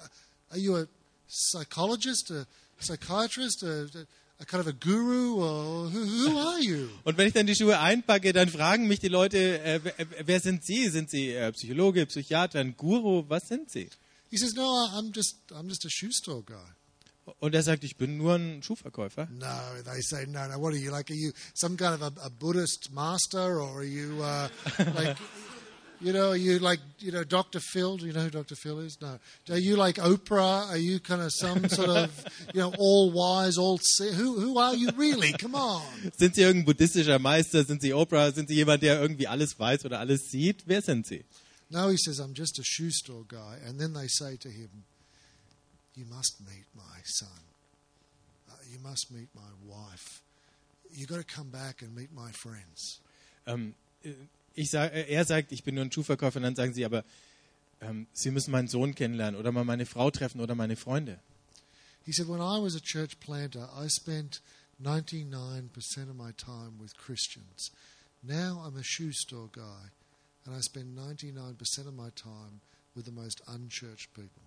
[0.51, 0.87] are you a
[1.27, 2.47] psychologist, a
[2.79, 4.07] psychiatrist, a, a
[4.45, 8.33] kind of a guru, or who, are you?" Und wenn ich dann die Schuhe einpacke,
[8.33, 9.93] dann fragen mich die Leute, äh, wer,
[10.25, 10.89] wer sind Sie?
[10.89, 13.23] Sind Sie äh, Psychologe, Psychiater, ein Guru?
[13.27, 13.89] Was sind Sie?
[14.29, 16.55] He says, "No, I'm just, I'm just a shoe store guy."
[17.39, 19.27] Und er sagt, ich bin nur ein Schuhverkäufer.
[19.31, 19.47] No,
[19.83, 20.61] they say, "No, no.
[20.61, 21.09] What are you like?
[21.09, 24.47] Are you some kind of a, a Buddhist master, or are you uh,
[24.95, 25.17] like?"
[25.99, 27.59] You know, are you like, you know, Dr.
[27.59, 27.97] Phil?
[27.97, 28.55] Do you know who Dr.
[28.55, 28.99] Phil is?
[29.01, 29.17] No.
[29.49, 30.69] Are you like Oprah?
[30.69, 34.13] Are you kind of some sort of, you know, all wise, all see?
[34.13, 35.33] Who, who are you really?
[35.33, 35.83] Come on.
[36.17, 37.63] Sind Sie irgendein buddhistischer Meister?
[37.63, 38.31] Sind Sie Oprah?
[38.31, 40.63] Sind Sie jemand, der irgendwie alles weiß oder alles sieht?
[40.67, 41.25] Wer sind Sie?
[41.69, 43.57] No, he says, I'm just a shoe store guy.
[43.65, 44.85] And then they say to him,
[45.95, 47.41] You must meet my son.
[48.47, 50.21] Uh, you must meet my wife.
[50.91, 52.99] You've got to come back and meet my friends.
[53.47, 54.11] Äh,
[54.57, 57.05] ich sag, äh, er sagt, ich bin nur ein Schuhverkäufer und dann sagen sie, aber
[57.79, 61.19] ähm, Sie müssen meinen Sohn kennenlernen oder mal meine Frau treffen oder meine Freunde.
[62.03, 64.41] He said, When I was a church planter, I spent
[64.81, 67.71] 99% of my time with Christians.
[68.23, 69.91] Now I'm a shoe store guy,
[70.45, 72.61] and I spend 99% of my time
[72.95, 74.41] with the most unchurched people.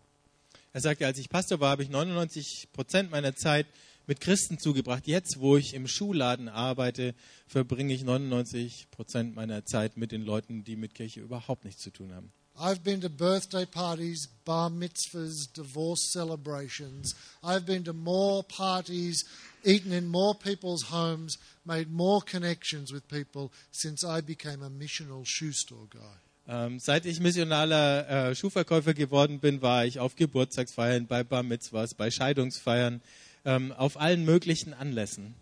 [0.72, 3.66] Er sagte, als ich Pastor war, habe ich 99 Prozent meiner Zeit
[4.10, 5.06] mit Christen zugebracht.
[5.06, 7.14] Jetzt, wo ich im Schuhladen arbeite,
[7.46, 11.92] verbringe ich 99 Prozent meiner Zeit mit den Leuten, die mit Kirche überhaupt nichts zu
[11.92, 12.32] tun haben.
[12.58, 17.14] I've been to birthday parties, bar mitzvahs, divorce celebrations.
[17.40, 19.24] I've been to more parties,
[19.64, 25.24] eaten in more people's homes, made more connections with people since I became a missional
[25.24, 26.18] shoe store guy.
[26.48, 31.94] Ähm, seit ich missionaler äh, Schuhverkäufer geworden bin, war ich auf Geburtstagsfeiern, bei Bar Mitzvahs,
[31.94, 33.00] bei Scheidungsfeiern,
[33.44, 35.34] ähm, auf allen möglichen Anlässen.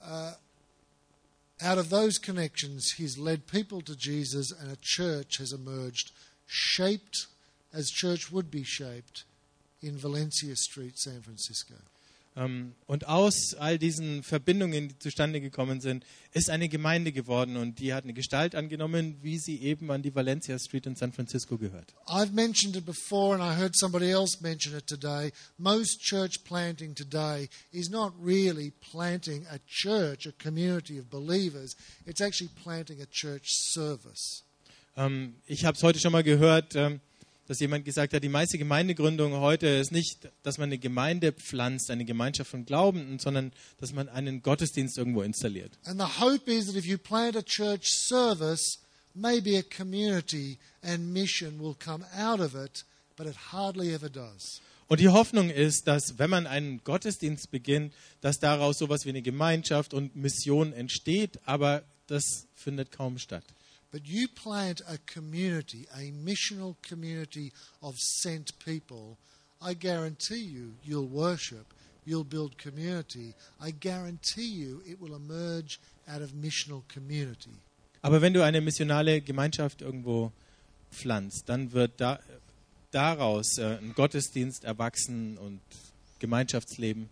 [0.00, 0.32] Uh,
[1.60, 6.12] out of those connections, he's led people to Jesus, and a church has emerged,
[6.46, 7.26] shaped
[7.72, 9.24] as church would be shaped
[9.82, 11.74] in Valencia Street, San Francisco.
[12.36, 17.78] Ähm, und aus all diesen Verbindungen, die zustande gekommen sind, ist eine Gemeinde geworden und
[17.78, 21.56] die hat eine Gestalt angenommen, wie sie eben an die Valencia Street in San Francisco
[21.56, 21.94] gehört.
[22.06, 25.32] I've mentioned it before, and I heard somebody else mention it today.
[25.56, 31.74] Most church planting today is not really planting a church, a community of believers.
[32.04, 34.42] It's actually planting a church service.
[34.94, 37.00] Ähm, ich habe es heute schon mal gehört, ähm,
[37.46, 41.90] dass jemand gesagt hat, die meiste Gemeindegründung heute ist nicht, dass man eine Gemeinde pflanzt,
[41.90, 45.78] eine Gemeinschaft von Glaubenden, sondern dass man einen Gottesdienst irgendwo installiert.
[45.84, 48.80] And the hope is that if you plant a church service,
[49.14, 52.84] maybe a community and mission will come out of it,
[53.16, 54.60] but it hardly ever does.
[54.88, 59.22] Und die Hoffnung ist, dass wenn man einen Gottesdienst beginnt, dass daraus sowas wie eine
[59.22, 63.44] Gemeinschaft und Mission entsteht, aber das findet kaum statt.
[63.96, 67.50] But you plant a community, a missional community
[67.82, 69.16] of sent people,
[69.62, 71.64] I guarantee you, you'll worship,
[72.04, 73.32] you'll build community.
[73.58, 77.56] I guarantee you, it will emerge out of missional community.
[78.02, 80.30] Aber wenn du eine missionale Gemeinschaft irgendwo
[80.92, 82.18] pflanzt, dann wird da,
[82.90, 85.60] daraus äh, ein Gottesdienst erwachsen und
[86.18, 87.08] Gemeinschaftsleben.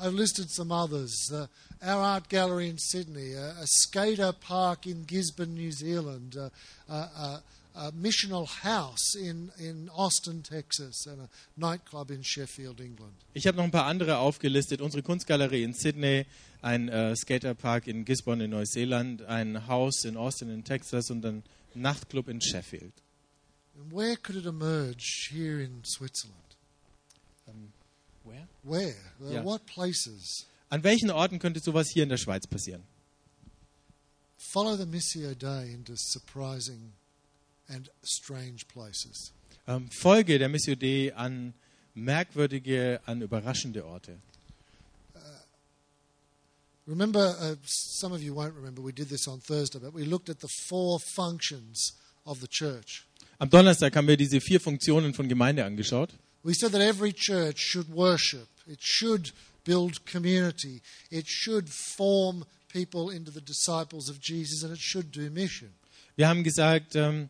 [0.00, 1.30] I've listed some others.
[1.32, 1.46] Uh,
[1.82, 6.36] our art gallery in Sydney, a, a skater park in Gisborne, New Zealand,
[6.88, 7.40] uh,
[7.78, 13.14] a missional house in, in Austin, Texas, and a nightclub in Sheffield, England.
[13.34, 14.80] Ich habe noch ein paar andere aufgelistet.
[14.80, 16.26] Unsere Kunstgalerie in Sydney,
[16.60, 21.44] ein äh, Skaterpark in Gisborne in Neuseeland, ein Haus in Austin in Texas und ein
[21.74, 22.92] Nachtclub in Sheffield.
[23.78, 26.47] And where could it emerge here in Switzerland?
[28.28, 28.94] Where?
[29.20, 29.40] Where?
[29.40, 29.44] Uh.
[29.44, 30.46] What places?
[30.70, 32.82] An welchen Orten könnte sowas hier in der Schweiz passieren?
[34.36, 36.92] Follow the Missio Dei into surprising
[37.68, 39.32] and strange places.
[39.66, 41.54] Ähm, Folge der Missio Dei an
[41.94, 44.18] merkwürdige, an überraschende Orte.
[46.88, 50.30] Remember, uh, some of you won't remember, we did this on Thursday, but we looked
[50.30, 51.92] at the four functions
[52.24, 53.04] of the church.
[53.38, 56.14] Am Donnerstag haben wir diese vier Funktionen von Gemeinde angeschaut.
[56.44, 59.32] We said that every church should worship, it should
[59.64, 65.30] build community, it should form people into the disciples of Jesus, and it should do
[65.30, 65.70] mission.
[66.16, 67.28] Wir haben gesagt, ähm,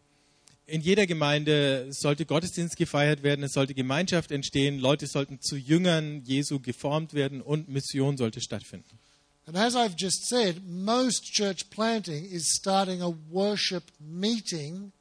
[0.67, 6.23] in jeder Gemeinde sollte Gottesdienst gefeiert werden, es sollte Gemeinschaft entstehen, Leute sollten zu Jüngern
[6.25, 8.99] Jesu geformt werden und Mission sollte stattfinden.
[9.47, 14.93] And as I've just said, most church planting is starting a worship meeting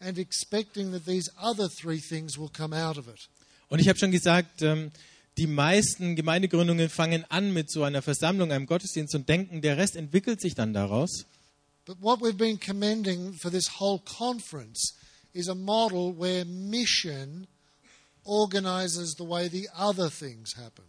[0.00, 3.28] and expecting that these other three things will come out of it.
[3.74, 4.92] Und ich habe schon gesagt, ähm,
[5.36, 9.96] die meisten Gemeindegründungen fangen an mit so einer Versammlung, einem Gottesdienst und denken, der Rest
[9.96, 11.26] entwickelt sich dann daraus.
[11.84, 14.94] But what we've been commending for this whole conference
[15.32, 17.48] is a model where mission
[18.22, 20.84] organizes the way the other things happen.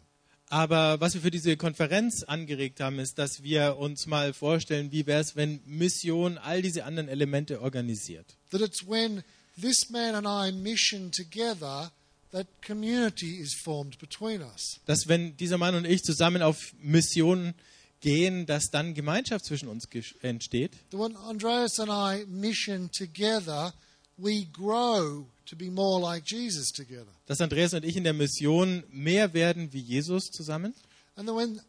[0.50, 5.08] Aber was wir für diese Konferenz angeregt haben, ist, dass wir uns mal vorstellen, wie
[5.08, 8.36] wäre es, wenn Mission all diese anderen Elemente organisiert.
[8.52, 9.24] That it's when
[9.60, 11.92] this man and I mission together
[12.36, 14.80] that community is formed between us.
[14.86, 17.54] Dass wenn dieser Mann und ich zusammen auf Mission
[18.02, 19.88] gehen, dass dann Gemeinschaft zwischen uns
[20.22, 20.74] entsteht.
[20.92, 23.74] When Andreas and I mission together,
[24.18, 27.12] we grow to be more like Jesus together.
[27.26, 30.74] Dass Andreas und ich in der Mission mehr werden wie Jesus zusammen.
[31.16, 31.62] And then when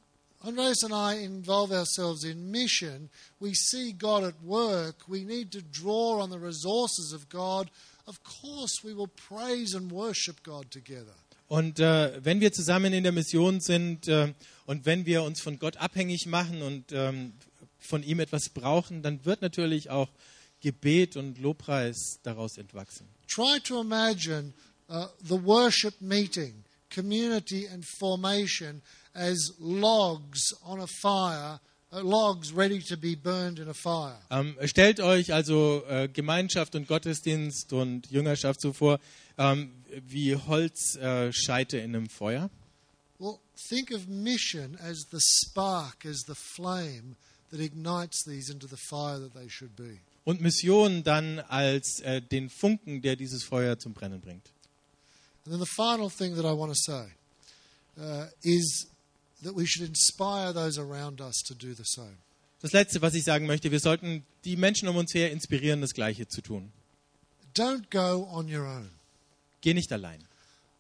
[0.43, 3.09] Andreas and I involve ourselves in mission,
[3.41, 5.09] we see God at work.
[5.09, 7.71] We need to draw on the resources of God.
[8.07, 11.15] Of course, we will praise and worship God together.
[11.49, 14.33] Und äh, wenn wir zusammen in der Mission sind äh,
[14.67, 17.35] und wenn wir uns von Gott abhängig machen und ähm,
[17.79, 20.09] von ihm etwas brauchen, dann wird natürlich auch
[20.61, 23.09] Gebet und Lobpreis daraus entwachsen.
[23.29, 24.55] Try to imagine
[24.89, 28.83] uh, the worship meeting, community and formation
[29.15, 31.61] as logs on a fire
[31.97, 34.19] uh, logs ready to be burned in a fire.
[34.31, 39.01] Ähm, stellt euch also äh, Gemeinschaft und Gottesdienst und Jüngerschaft so vor
[39.39, 39.73] ähm,
[40.07, 42.51] wie Holzscheite äh, in einem Feuer.
[43.19, 47.17] Well, think of mission as the spark, as the flame
[47.51, 50.01] that ignites these into the fire that they should be.
[50.25, 54.51] Und Mission dann als äh, den Funken, der dieses Feuer zum Brennen bringt.
[55.45, 57.13] And then the final thing that I want to say
[57.99, 58.89] uh, is
[59.43, 62.19] that we should inspire those around us to do the same.
[62.61, 65.93] Das Letzte, was ich sagen möchte, wir sollten die Menschen um uns her inspirieren, das
[65.93, 66.73] Gleiche zu tun.
[67.55, 68.91] Don't go on your own.
[69.61, 70.25] Geh nicht allein.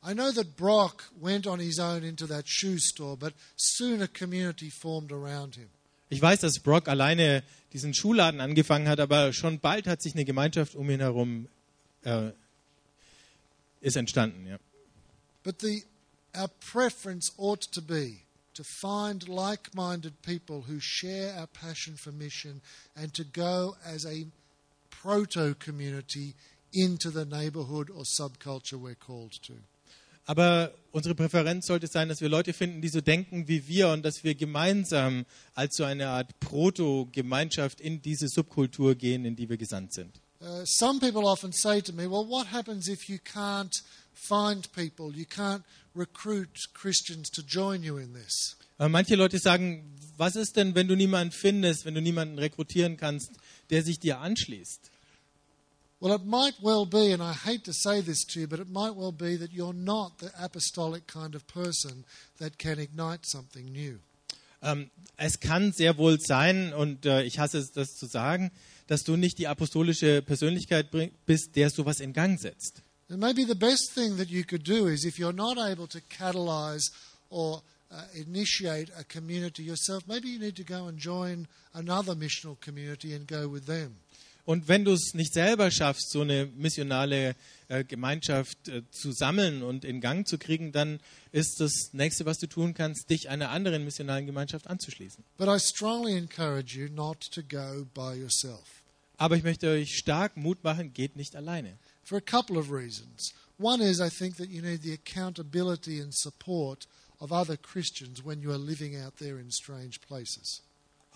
[0.02, 4.06] I know that Brock went on his own into that shoe store, but soon a
[4.06, 5.68] community formed around him.
[6.08, 7.42] Ich weiß, dass Brock alleine
[7.72, 11.48] diesen Schuhladen angefangen hat, aber schon bald hat sich eine Gemeinschaft um ihn herum
[12.04, 12.30] äh,
[13.80, 14.46] ist entstanden.
[14.46, 14.58] Ja.
[15.42, 15.84] But the,
[16.36, 18.25] our preference ought to be
[18.56, 22.60] to find like minded people who share our passion for mission
[22.96, 24.26] and to go as a
[24.90, 26.34] proto community
[26.72, 29.54] into the neighborhood or subculture we're called to.
[30.28, 34.04] Aber unsere Präferenz sollte sein, dass wir Leute finden, die so denken wie wir und
[34.04, 39.56] dass wir gemeinsam als so eine Art Proto-Gemeinschaft in diese Subkultur gehen, in die wir
[39.56, 40.20] gesandt sind.
[40.40, 43.72] Uh, some people often say to me, well, what happens if you can't
[44.12, 45.62] find people, you can't
[45.96, 48.56] recruit Christians to join you in this?
[48.78, 49.84] Aber manche Leute sagen,
[50.16, 53.30] was ist denn, wenn du niemanden findest, wenn du niemanden rekrutieren kannst,
[53.70, 54.90] der sich dir anschließt?
[55.98, 58.68] Well, it might well be, and I hate to say this to you, but it
[58.68, 62.04] might well be that you're not the apostolic kind of person
[62.38, 63.98] that can ignite something new.
[64.62, 68.50] Ähm, es kann sehr wohl sein, und äh, ich hasse es, das zu sagen,
[68.86, 70.90] dass du nicht die apostolische Persönlichkeit
[71.24, 72.82] bist, der sowas in Gang setzt.
[73.08, 76.00] And maybe the best thing that you could do is if you're not able to
[76.00, 76.90] catalyze
[77.30, 82.60] or uh, initiate a community yourself, maybe you need to go and join another missional
[82.60, 83.96] community and go with them.
[84.44, 87.34] Und wenn du es nicht selber schaffst, so eine missionale
[87.66, 91.00] äh, Gemeinschaft äh, zu sammeln und in Gang zu kriegen, dann
[91.32, 95.24] ist das nächste, was du tun kannst, dich einer anderen missionalen Gemeinschaft anzuschließen.
[95.36, 98.84] But I strongly encourage you not to go by yourself
[99.18, 101.76] Aber ich möchte euch stark Mut machen, geht nicht alleine.
[102.06, 103.32] For a couple of reasons.
[103.58, 106.86] One is I think that you need the accountability and support
[107.20, 110.62] of other Christians when you are living out there in strange places.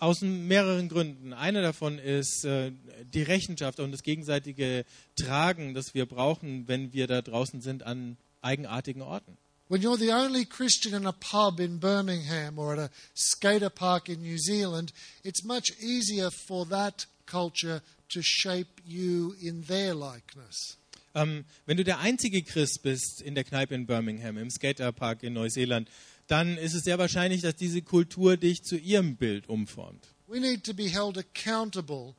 [0.00, 1.34] Aus mehreren Gründen.
[1.34, 2.72] Einer davon ist äh,
[3.12, 8.16] die Rechenschaft und das gegenseitige Tragen, das wir brauchen, wenn wir da draußen sind an
[8.40, 9.36] eigenartigen Orten.
[9.68, 14.08] When you're the only Christian in a pub in Birmingham or at a skater park
[14.08, 20.76] in New Zealand, it's much easier for that culture to shape you in their likeness.
[21.14, 25.32] Ähm, wenn du der einzige Christ bist in der Kneipe in Birmingham, im Skaterpark in
[25.32, 25.88] Neuseeland,
[26.28, 30.04] dann ist es sehr wahrscheinlich, dass diese Kultur dich zu ihrem Bild umformt.
[30.28, 32.14] We need to be held accountable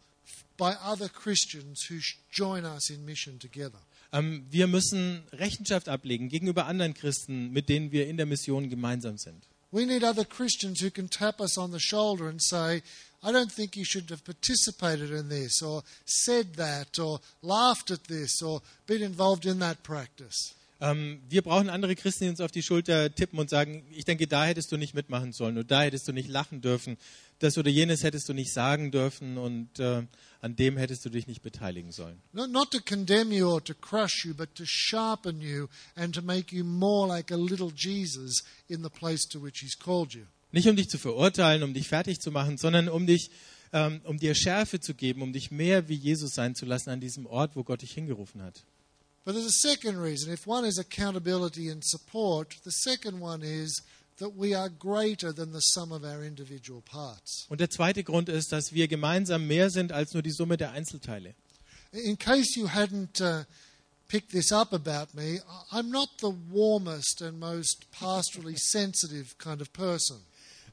[0.57, 3.79] by other Christians who sh- join us in mission together.
[4.11, 9.17] Ähm, wir müssen Rechenschaft ablegen gegenüber anderen Christen, mit denen wir in der Mission gemeinsam
[9.17, 9.47] sind.
[9.71, 12.81] We need other Christians who can tap us on the shoulder and say,
[13.23, 18.05] I don't think you should have participated in this, or said that, or laughed at
[18.05, 20.55] this, or been involved in that practice.
[20.81, 24.25] Ähm, wir brauchen andere Christen, die uns auf die Schulter tippen und sagen, ich denke,
[24.25, 26.97] da hättest du nicht mitmachen sollen oder da hättest du nicht lachen dürfen,
[27.37, 30.01] das oder jenes hättest du nicht sagen dürfen und äh,
[30.41, 32.19] an dem hättest du dich nicht beteiligen sollen.
[32.33, 36.53] Not, to condemn you or to crush you, but to sharpen you and to make
[36.55, 40.25] you more like a little Jesus in the place to which He's called you.
[40.51, 43.29] Nicht um dich zu verurteilen, um dich fertig zu machen, sondern um dich,
[43.71, 46.99] ähm, um dir Schärfe zu geben, um dich mehr wie Jesus sein zu lassen an
[46.99, 48.63] diesem Ort, wo Gott dich hingerufen hat.
[49.23, 50.33] But there's a second reason.
[50.33, 53.83] If one is accountability and support, the second one is
[54.17, 57.45] that we are greater than the sum of our individual parts.
[57.49, 60.71] Und der zweite Grund ist, dass wir gemeinsam mehr sind als nur die Summe der
[60.71, 61.35] Einzelteile.
[61.91, 63.43] In case you hadn't uh,
[64.07, 69.71] picked this up about me, I'm not the warmest and most pastorally sensitive kind of
[69.73, 70.21] person.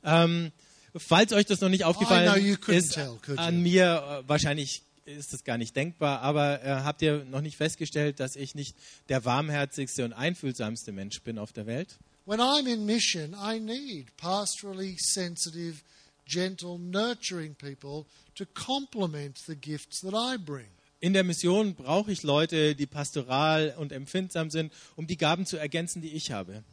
[0.04, 0.52] Ähm,
[0.96, 5.58] falls euch das noch nicht aufgefallen ist, tell, an mir äh, wahrscheinlich ist das gar
[5.58, 8.76] nicht denkbar, aber äh, habt ihr noch nicht festgestellt, dass ich nicht
[9.08, 11.98] der warmherzigste und einfühlsamste Mensch bin auf der Welt?
[12.28, 15.82] When I'm in mission, I need pastorally sensitive,
[16.26, 20.66] gentle, nurturing people to complement the gifts that I bring.
[21.00, 25.56] In der Mission brauche ich Leute, die pastoral und empfindsam sind, um die Gaben zu
[25.56, 26.64] ergänzen, die ich habe.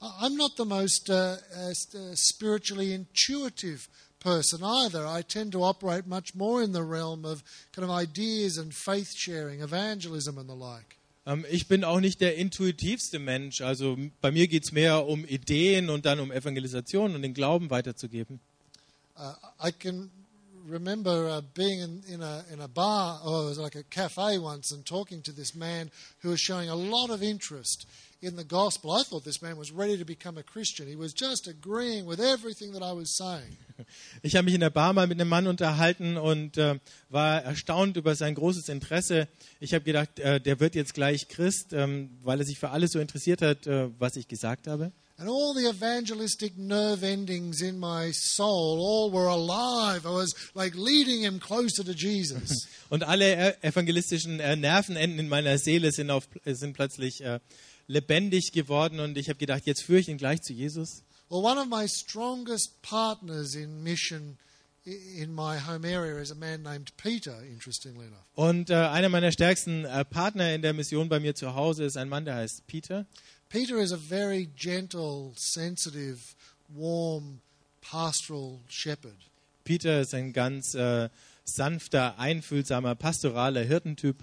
[0.00, 3.88] I'm not the most uh, uh, uh, spiritually intuitive
[4.20, 5.08] person either.
[5.08, 7.42] I tend to operate much more in the realm of
[7.72, 10.99] kind of ideas and faith sharing, evangelism, and the like.
[11.26, 13.60] Ähm, ich bin auch nicht der intuitivste Mensch.
[13.60, 17.70] Also bei mir geht es mehr um Ideen und dann um Evangelisation und den Glauben
[17.70, 18.40] weiterzugeben.
[19.16, 19.34] Uh,
[19.68, 20.10] I can
[20.66, 24.38] remember uh, being in, in, a, in a bar or it was like a cafe
[24.38, 25.90] once and talking to this man
[26.20, 27.86] who was showing a lot of interest
[28.22, 28.92] in the gospel.
[28.92, 30.86] I thought this man was ready to become a Christian.
[30.86, 33.56] He was just agreeing with everything that I was saying.
[34.22, 37.96] Ich habe mich in der Bar mal mit einem Mann unterhalten und äh, war erstaunt
[37.96, 39.26] über sein großes Interesse.
[39.58, 42.92] Ich habe gedacht, äh, der wird jetzt gleich Christ, ähm, weil er sich für alles
[42.92, 44.92] so interessiert hat, äh, was ich gesagt habe.
[45.20, 50.06] And all the evangelistic nerve endings in my soul all were alive.
[50.06, 52.66] I was like leading him closer to Jesus.
[52.88, 57.38] Und alle äh, evangelistischen äh, Nervenenden in meiner Seele sind, auf, sind plötzlich äh,
[57.86, 61.02] lebendig geworden und ich habe gedacht, jetzt führe ich ihn gleich zu Jesus.
[61.28, 64.38] Well, one of my strongest partners in mission
[64.86, 68.24] in my home area is a man named Peter, interestingly enough.
[68.34, 71.98] Und äh, einer meiner stärksten äh, Partner in der Mission bei mir zu Hause ist
[71.98, 73.06] ein Mann, der heißt Peter.
[73.50, 76.36] Peter is a very gentle, sensitive,
[76.72, 77.40] warm,
[77.82, 79.16] pastoral shepherd.
[79.64, 81.08] Peter ist ein ganz äh,
[81.44, 84.16] sanfter, einfühlsamer, pastoraler Hirtentyp.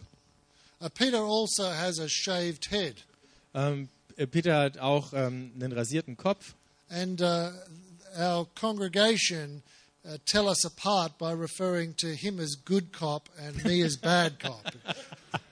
[0.80, 3.04] Uh, Peter also has a shaved head.
[3.54, 6.56] Ähm, äh, Peter hat auch ähm, einen rasierten Kopf.
[6.90, 7.52] And uh,
[8.18, 9.62] our congregation
[10.06, 14.40] uh, tell us apart by referring to him as good cop and me as bad
[14.40, 14.72] cop.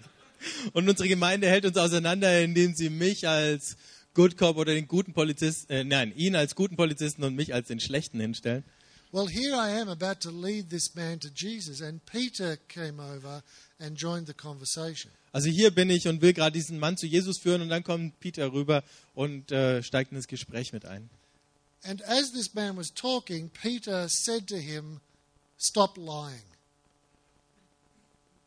[0.74, 3.78] Und unsere Gemeinde hält uns auseinander, indem sie mich als
[4.14, 7.68] Good Cop oder den guten Polizisten, äh, nein, ihn als guten Polizisten und mich als
[7.68, 8.64] den schlechten hinstellen.
[9.12, 13.44] Well, here I am about to lead this man to Jesus, and Peter came over
[13.80, 15.12] and joined the conversation.
[15.32, 18.20] Also hier bin ich und will gerade diesen Mann zu Jesus führen und dann kommt
[18.20, 18.84] Peter rüber
[19.14, 21.10] und äh, steigt in das Gespräch mit ein.
[21.84, 25.02] And as this man was talking, Peter said to him,
[25.58, 26.55] Stop lying.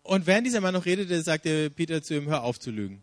[0.09, 3.03] Und während dieser Mann noch redete, sagte Peter zu ihm, hör auf zu lügen.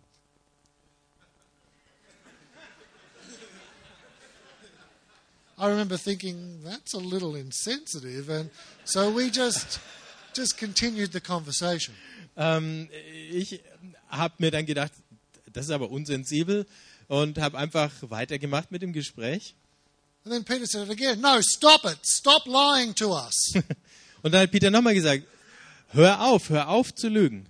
[5.59, 8.27] I remember thinking, That's a little insensitive.
[8.31, 8.49] And
[8.85, 9.79] so we just,
[10.35, 11.93] just continued the conversation.
[12.37, 12.89] Ähm,
[13.31, 13.61] ich
[14.09, 14.91] habe mir dann gedacht,
[15.53, 16.65] das ist aber unsensibel
[17.07, 19.53] und habe einfach weitergemacht mit dem Gespräch.
[20.23, 21.99] And then Peter said again, No, stop it.
[22.03, 23.53] Stop lying to us.
[24.23, 25.23] Und dann hat Peter nochmal gesagt,
[25.89, 27.47] hör auf, hör auf zu lügen.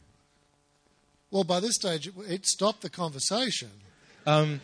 [1.31, 3.69] well, by this stage, it, stopped the conversation.
[4.25, 4.61] Ähm,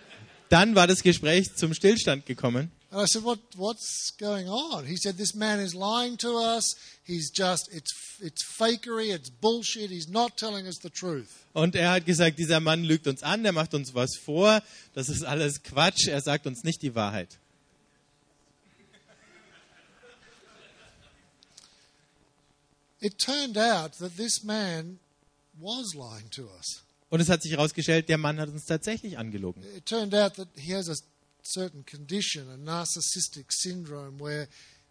[0.49, 2.71] dann war das Gespräch zum Stillstand gekommen.
[2.91, 4.85] And I said, what, What's going on?
[4.85, 6.75] He said, This man is lying to us.
[7.03, 7.91] He's just, it's,
[8.21, 9.89] it's fakery, it's bullshit.
[9.89, 11.29] He's not telling us the truth.
[11.53, 14.61] Und er hat gesagt, dieser Mann lügt uns an, der macht uns was vor,
[14.93, 17.37] das ist alles Quatsch, er sagt uns nicht die Wahrheit.
[23.01, 24.99] It turned out that this man
[25.59, 26.83] was lying to us.
[27.09, 29.63] Und es hat sich herausgestellt, der Mann hat uns tatsächlich angelogen.
[29.75, 30.95] It turned out that he has a
[31.43, 34.47] certain condition, a narcissistic syndrome, where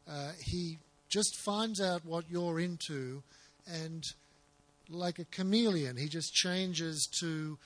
[0.07, 3.23] uh, he just finds out what you're into
[3.67, 4.05] and,
[4.89, 7.59] like a chameleon, he just changes to,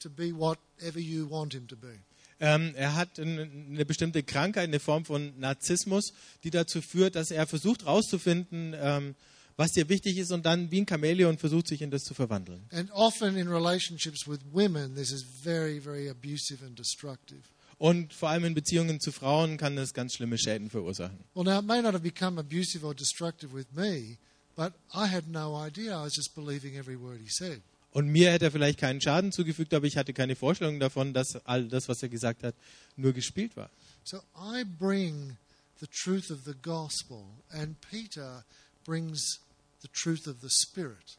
[0.00, 2.00] to be whatever you want him to be.
[2.40, 7.46] Ähm, er hat eine, bestimmte Krankheit, eine Form von Narzissmus, die dazu führt, dass er
[7.46, 9.14] versucht herauszufinden, ähm,
[9.62, 12.62] was dir wichtig ist und dann wie ein Chamäleon versucht, sich in das zu verwandeln.
[12.72, 17.42] And often in relationships with women, this is very, very abusive and destructive.
[17.78, 21.16] Und vor allem in Beziehungen zu Frauen kann das ganz schlimme Schäden verursachen.
[21.34, 24.18] Well, now, it may not have become abusive or destructive with me,
[24.56, 25.92] but I had no idea.
[25.92, 27.62] I was just believing every word he said.
[27.92, 31.36] Und mir hätte er vielleicht keinen Schaden zugefügt, aber ich hatte keine Vorstellung davon, dass
[31.46, 32.56] all das, was er gesagt hat,
[32.96, 33.70] nur gespielt war.
[34.02, 35.36] So I bring
[35.78, 38.44] the truth of the gospel, and Peter
[38.84, 39.38] brings
[39.82, 41.16] the truth of the Spirit.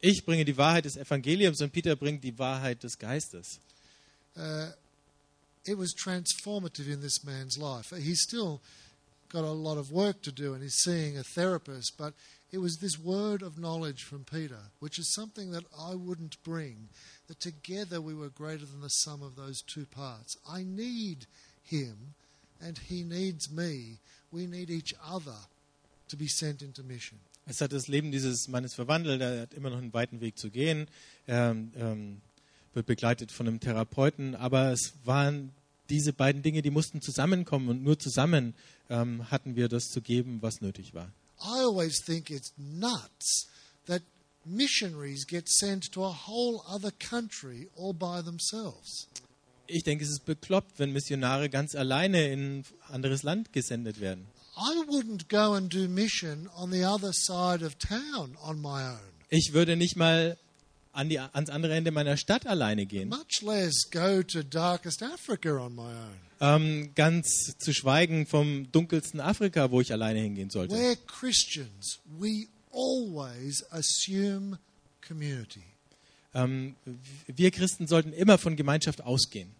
[0.00, 3.60] Ich bringe die Wahrheit des Evangeliums und Peter bringt die Wahrheit des Geistes.
[4.36, 4.72] Uh,
[5.64, 7.90] it was transformative in this man's life.
[7.96, 8.60] He's still
[9.28, 12.14] got a lot of work to do, and he's seeing a therapist, but
[12.52, 16.88] it was this word of knowledge from Peter, which is something that I wouldn't bring,
[17.26, 20.36] that together we were greater than the sum of those two parts.
[20.48, 21.26] I need
[21.64, 22.14] him,
[22.60, 23.98] and he needs me.
[24.30, 25.36] We need each other
[26.08, 27.18] to be sent into mission.
[27.48, 29.20] Es hat das Leben dieses Mannes verwandelt.
[29.20, 30.88] Er hat immer noch einen weiten Weg zu gehen.
[31.26, 32.20] Er ähm,
[32.74, 34.34] wird begleitet von einem Therapeuten.
[34.34, 35.52] Aber es waren
[35.88, 37.68] diese beiden Dinge, die mussten zusammenkommen.
[37.68, 38.54] Und nur zusammen
[38.90, 41.12] ähm, hatten wir das zu geben, was nötig war.
[41.40, 43.48] I always think it's nuts
[43.86, 44.02] that
[44.44, 49.06] missionaries get sent to a whole other country all by themselves.
[49.68, 54.26] Ich denke, es ist bekloppt, wenn Missionare ganz alleine in ein anderes Land gesendet werden.
[54.56, 59.00] I wouldn't go and do mission on the other side of town on my own.
[59.28, 60.38] Ich würde nicht mal
[60.92, 63.08] an die, ans andere Ende meiner Stadt alleine gehen.
[63.10, 66.16] much less go to darkest Africa on my own.
[66.40, 70.74] Ähm, ganz zu schweigen vom dunkelsten Afrika, wo ich alleine hingehen sollte.
[70.74, 71.98] We're Christians.
[72.18, 74.58] We always assume
[75.06, 75.64] community.
[76.36, 76.76] Ähm,
[77.26, 79.50] wir Christen sollten immer von Gemeinschaft ausgehen.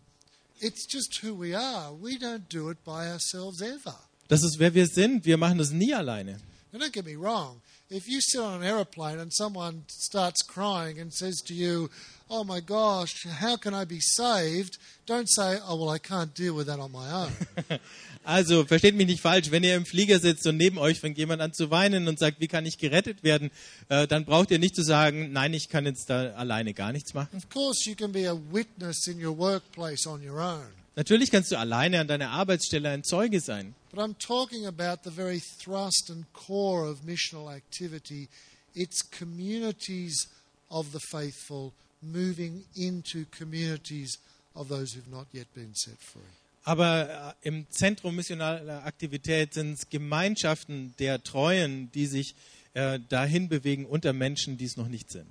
[4.29, 5.25] Das ist, wer wir sind.
[5.25, 6.39] Wir machen das nie alleine.
[6.73, 7.63] Now, don't get me wrong.
[7.89, 11.89] If you sit on an aeroplane and someone starts crying and says to you,
[12.29, 14.77] Oh my gosh, how can I be saved?
[15.07, 17.33] Don't say, Oh, well, I can't deal with that on my own.
[18.27, 21.41] Also, versteht mich nicht falsch, wenn ihr im Flieger sitzt und neben euch fängt jemand
[21.41, 23.53] an zu weinen und sagt, wie kann ich gerettet werden,
[23.89, 27.15] äh, dann braucht ihr nicht zu sagen, nein, ich kann jetzt da alleine gar nichts
[27.15, 27.37] machen.
[27.37, 30.67] of course, you can be a witness in your workplace on your own.
[30.97, 33.77] Natürlich kannst du alleine an deiner Arbeitsstelle ein Zeuge sein.
[33.93, 38.29] But I'm talking about the very thrust and core of missional activity.
[38.75, 40.27] It's communities
[40.69, 41.73] of the faithful
[42.03, 44.19] moving into communities
[44.57, 46.23] of those who've not yet been set free.
[46.67, 52.35] Aber äh, im Zentrum missionaler Aktivität sind es Gemeinschaften der Treuen, die sich
[52.75, 55.31] äh, dahin bewegen unter Menschen, die es noch nicht sind.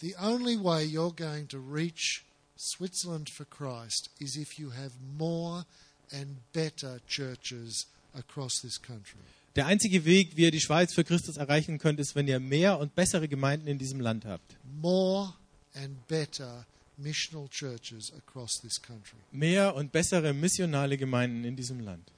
[0.00, 2.22] The only way you're going to reach
[2.58, 5.64] Switzerland for Christ is if you have more
[6.12, 9.20] and better churches across this country.
[9.56, 12.78] Der einzige Weg, wie ihr die Schweiz für Christus erreichen könnt, ist, wenn ihr mehr
[12.78, 14.54] und bessere Gemeinden in diesem Land habt.
[14.82, 15.32] More
[15.74, 16.66] and better
[16.98, 19.18] missional churches across this country.
[19.32, 22.10] Mehr und bessere missionale Gemeinden in diesem Land.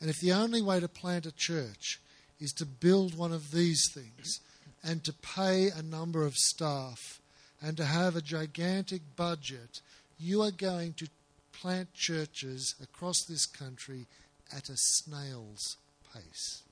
[0.00, 2.00] And if the only way to plant a church
[2.38, 4.40] is to build one of these things
[4.84, 7.20] and to pay a number of staff
[7.62, 9.80] and to have a gigantic budget,
[10.18, 11.08] you are going to
[11.52, 14.06] plant churches across this country
[14.54, 15.76] at a snail's
[16.12, 16.62] pace.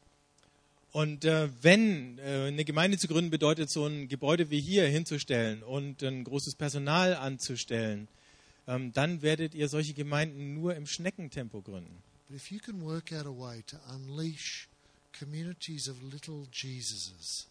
[0.95, 5.65] Und äh, wenn äh, eine Gemeinde zu gründen bedeutet, so ein Gebäude wie hier hinzustellen
[5.65, 8.07] und ein großes Personal anzustellen,
[8.69, 12.01] ähm, dann werdet ihr solche Gemeinden nur im Schneckentempo gründen.
[12.29, 14.69] But if you can work out a way to unleash
[15.19, 17.49] communities of little Jesuses,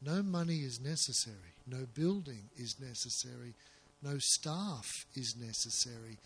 [0.00, 3.54] no money is necessary, no building is necessary,
[4.00, 6.18] no staff is necessary.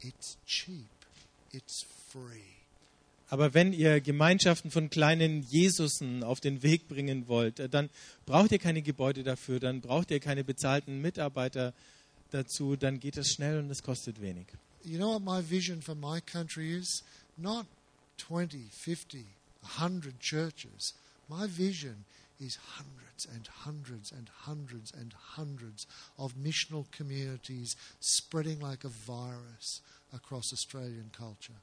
[0.00, 1.06] It's cheap,
[1.52, 2.57] it's free.
[3.28, 7.90] Aber wenn ihr Gemeinschaften von kleinen Jesusen auf den Weg bringen wollt, äh, dann
[8.24, 11.74] braucht ihr keine Gebäude dafür, dann braucht ihr keine bezahlten Mitarbeiter
[12.30, 14.46] dazu, dann geht es schnell und es kostet wenig.
[14.84, 17.04] You know what my vision for my country is?
[17.36, 17.66] Not
[18.18, 19.24] 20, 50,
[19.62, 20.94] 100 churches.
[21.28, 22.04] My vision
[22.40, 29.82] is hundreds and hundreds and hundreds and hundreds of missional communities spreading like a virus
[30.14, 31.60] across Australian culture.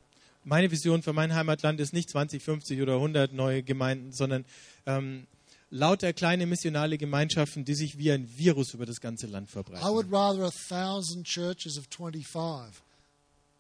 [0.48, 4.46] Meine Vision für mein Heimatland ist nicht 20, 50 oder 100 neue Gemeinden, sondern
[4.86, 5.26] ähm,
[5.72, 9.66] lauter kleine missionale Gemeinschaften, die sich wie ein Virus über das ganze Land I would
[9.68, 10.14] verbreiten.
[10.14, 12.80] rather a thousand churches of 25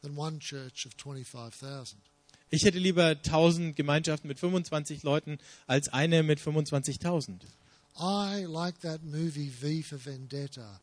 [0.04, 2.00] than one church of 25,000.
[2.52, 7.40] Ich hätte lieber 1000 Gemeinschaften mit 25 Leuten als eine mit 25.000.
[7.98, 10.80] I, like that movie V for Vendetta,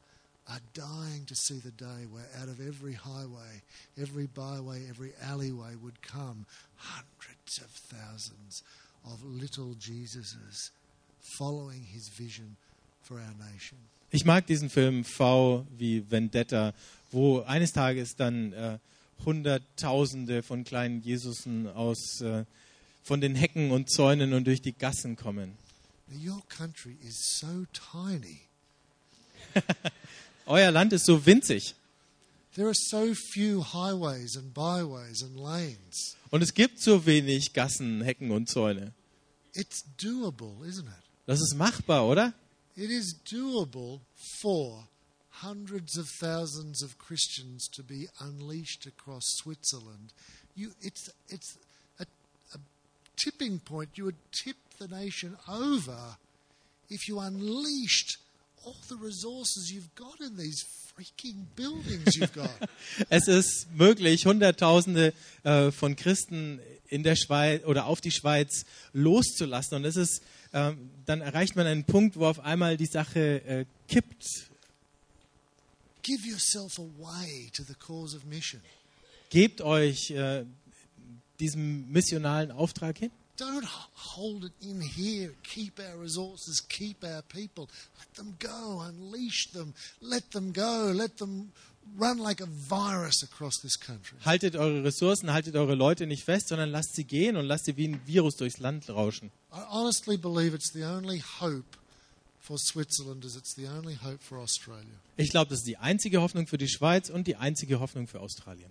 [0.48, 3.62] are dying to see the day where out of every highway,
[4.00, 8.62] every byway, every alleyway would come hundreds of thousands
[9.04, 10.70] of little Jesuses
[11.20, 12.56] following his vision
[13.02, 13.78] for our nation.
[14.10, 16.74] Ich mag diesen Film V wie Vendetta,
[17.10, 18.78] wo eines Tages dann äh,
[19.24, 22.44] Hunderttausende von kleinen Jesusen aus äh,
[23.02, 25.56] von den Hecken und Zäunen und durch die Gassen kommen.
[26.08, 28.40] Now, your country is so tiny.
[30.46, 31.74] Euer Land ist so winzig
[32.54, 36.16] There are so few highways and byways and lanes.
[36.30, 38.92] und es gibt so wenig Gassen, Hecken und Zäune.
[39.54, 41.02] It's doable, isn't it?
[41.26, 42.34] Das ist machbar, oder?
[42.76, 44.00] It is doable
[44.40, 44.86] for
[45.42, 50.12] hundreds of thousands of Christians to be unleashed across Switzerland.
[50.54, 51.56] You, it's it's
[51.98, 52.04] a,
[52.54, 52.58] a
[53.16, 53.90] tipping point.
[53.96, 56.16] You would tip the nation over
[56.90, 58.18] if you unleashed
[58.64, 60.64] all the resources you've got in these
[60.96, 62.50] freaking buildings you've got.
[63.08, 65.12] Es ist möglich, Hunderttausende
[65.44, 69.76] äh, von Christen in der Schweiz oder auf die Schweiz loszulassen.
[69.76, 73.64] Und es ist, ähm, dann erreicht man einen Punkt, wo auf einmal die Sache äh,
[73.88, 74.50] kippt.
[76.02, 78.60] Give yourself away to the cause of mission.
[79.30, 80.44] Gebt euch äh,
[81.40, 83.10] diesem missionalen Auftrag hin.
[83.42, 85.32] Don't hold it in here.
[85.42, 87.68] Keep our resources, keep our people.
[87.98, 91.50] Let them go, unleash them, let them go, let them
[91.98, 94.16] run like a virus across this country.
[94.24, 97.76] Haltet eure Ressourcen, haltet eure Leute nicht fest, sondern lasst sie gehen und lasst sie
[97.76, 99.32] wie ein Virus durchs Land rauschen.
[99.52, 101.76] I honestly believe it's the only hope
[102.38, 105.00] for Switzerland as it's the only hope for Australia.
[105.16, 108.20] Ich glaube, das ist die einzige Hoffnung für die Schweiz und die einzige Hoffnung für
[108.20, 108.70] Australien.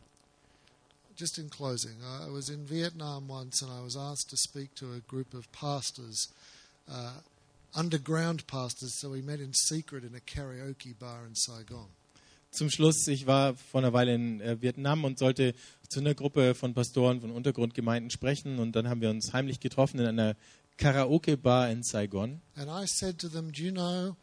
[1.22, 4.94] Just in closing, I was in Vietnam once and I was asked to speak to
[4.94, 6.30] a group of pastors,
[6.92, 7.14] uh,
[7.76, 11.90] underground pastors, so we met in secret in a karaoke bar in Saigon.
[12.50, 15.54] Zum Schluss, ich war vor einer Weile in äh, Vietnam und sollte
[15.90, 20.00] zu einer Gruppe von Pastoren von Untergrundgemeinden sprechen und dann haben wir uns heimlich getroffen
[20.00, 20.36] in einer
[20.78, 22.42] Karaoke-Bar in Saigon.
[22.56, 24.16] And I said to them, Do you know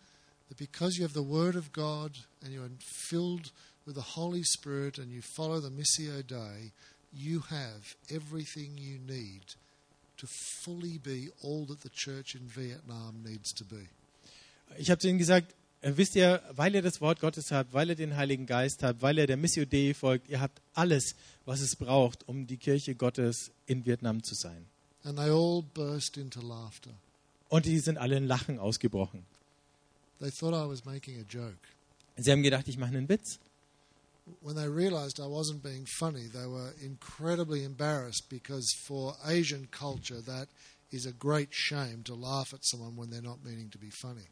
[0.49, 4.99] that because you have the Word of God and you're filled with the Holy Spirit
[4.99, 6.72] and you follow the Missio Dei,
[7.12, 9.55] you have everything you need
[10.18, 13.89] to fully be all that the church in Vietnam needs to be?
[14.76, 17.89] Ich habe zu ihnen gesagt, äh, wisst ihr, weil ihr das Wort Gottes habt, weil
[17.89, 21.14] ihr den Heiligen Geist habt, weil ihr der Missio Dei folgt, ihr habt alles,
[21.45, 24.66] was es braucht, um die Kirche Gottes in Vietnam zu sein.
[25.05, 26.91] And they all burst into laughter.
[27.49, 29.24] Und die sind alle in Lachen ausgebrochen.
[30.20, 31.57] They thought I was making a joke.
[32.16, 33.39] Sie haben gedacht, ich mache einen Witz.
[34.41, 40.20] When they realized I wasn't being funny, they were incredibly embarrassed because for Asian culture,
[40.26, 40.49] that
[40.91, 44.26] is a great shame to laugh at someone when they're not meaning to be funny.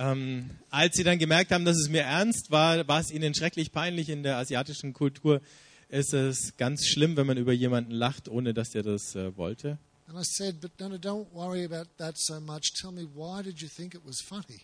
[0.00, 3.72] Ähm, als sie dann gemerkt haben, dass es mir ernst war, war es ihnen schrecklich
[3.72, 4.08] peinlich.
[4.08, 5.40] In der asiatischen Kultur
[5.88, 9.78] ist es ganz schlimm, wenn man über jemanden lacht, ohne dass der das äh, wollte.
[10.06, 12.72] And I said, But no, no, don't worry about that so much.
[12.80, 14.62] Tell me, why did you think it was funny?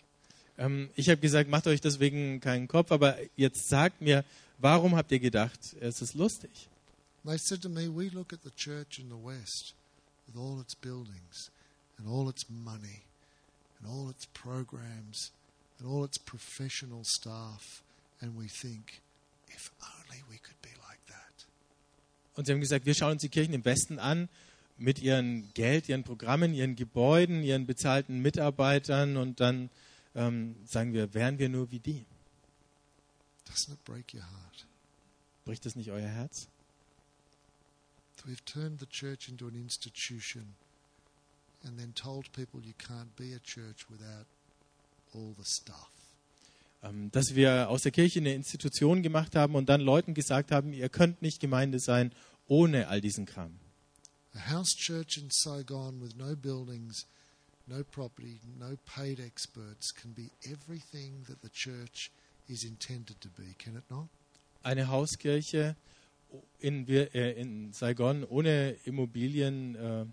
[0.57, 4.23] Ähm, ich habe gesagt, macht euch deswegen keinen Kopf, aber jetzt sagt mir,
[4.57, 6.69] warum habt ihr gedacht, es ist lustig?
[7.25, 9.73] They said to me, We look at the church in the West
[10.27, 11.51] with all its buildings
[11.97, 13.01] and all its money
[13.79, 15.31] and all its programs
[15.79, 17.83] and all its professional staff,
[18.21, 19.01] and we think,
[19.49, 21.47] if only we could be like that.
[22.35, 24.29] Und sie haben gesagt, wir schauen uns die Kirchen im Westen an
[24.77, 29.69] mit ihren Geld, ihren Programmen, ihren Gebäuden, ihren bezahlten Mitarbeitern und dann
[30.15, 32.05] ähm, sagen wir, wären wir nur wie die.
[33.55, 34.65] Doesn't it break your heart?
[35.45, 36.49] Bricht das nicht euer Herz?
[38.25, 40.55] We've turned the church into an institution
[41.63, 44.25] and then told people you can't be a church without
[45.13, 45.89] all the stuff.
[46.83, 50.73] Ähm, dass wir aus der Kirche eine Institution gemacht haben und dann Leuten gesagt haben,
[50.73, 52.11] ihr könnt nicht Gemeinde sein
[52.47, 53.57] ohne all diesen Kram.
[54.33, 57.05] A house church in Saigon with no buildings,
[57.67, 63.53] no property, no paid experts can be everything that the church is intended to be,
[63.57, 64.07] can it not?
[64.63, 65.75] Eine Hauskirche
[66.59, 70.05] in, äh, in Saigon ohne Immobilien, äh,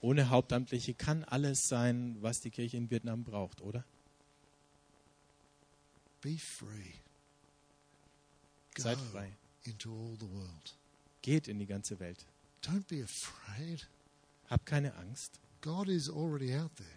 [0.00, 3.84] ohne Hauptamtliche kann alles sein, was die Kirche in Vietnam braucht, oder?
[6.20, 6.92] Be free.
[8.74, 9.36] Go Seid frei.
[9.64, 10.76] into all the world.
[11.22, 12.26] Geht in die ganze Welt.
[12.62, 13.88] Don't be afraid.
[14.48, 15.40] Habt keine Angst.
[15.60, 16.88] God is already out there.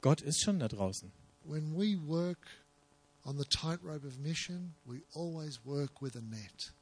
[0.00, 1.10] Gott ist schon da draußen.
[1.44, 2.38] When we work
[3.28, 6.72] on the tightrope of mission, we always work with a net.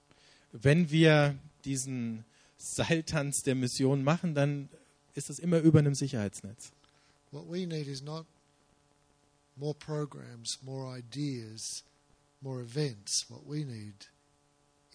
[0.53, 2.24] Wenn wir diesen
[2.57, 4.68] Seiltanz der Mission machen, dann
[5.14, 6.70] ist das immer über einem Sicherheitsnetz.
[7.32, 8.26] What we need is not
[9.57, 11.82] more programs, more ideas,
[12.40, 13.26] more events.
[13.28, 14.09] What we need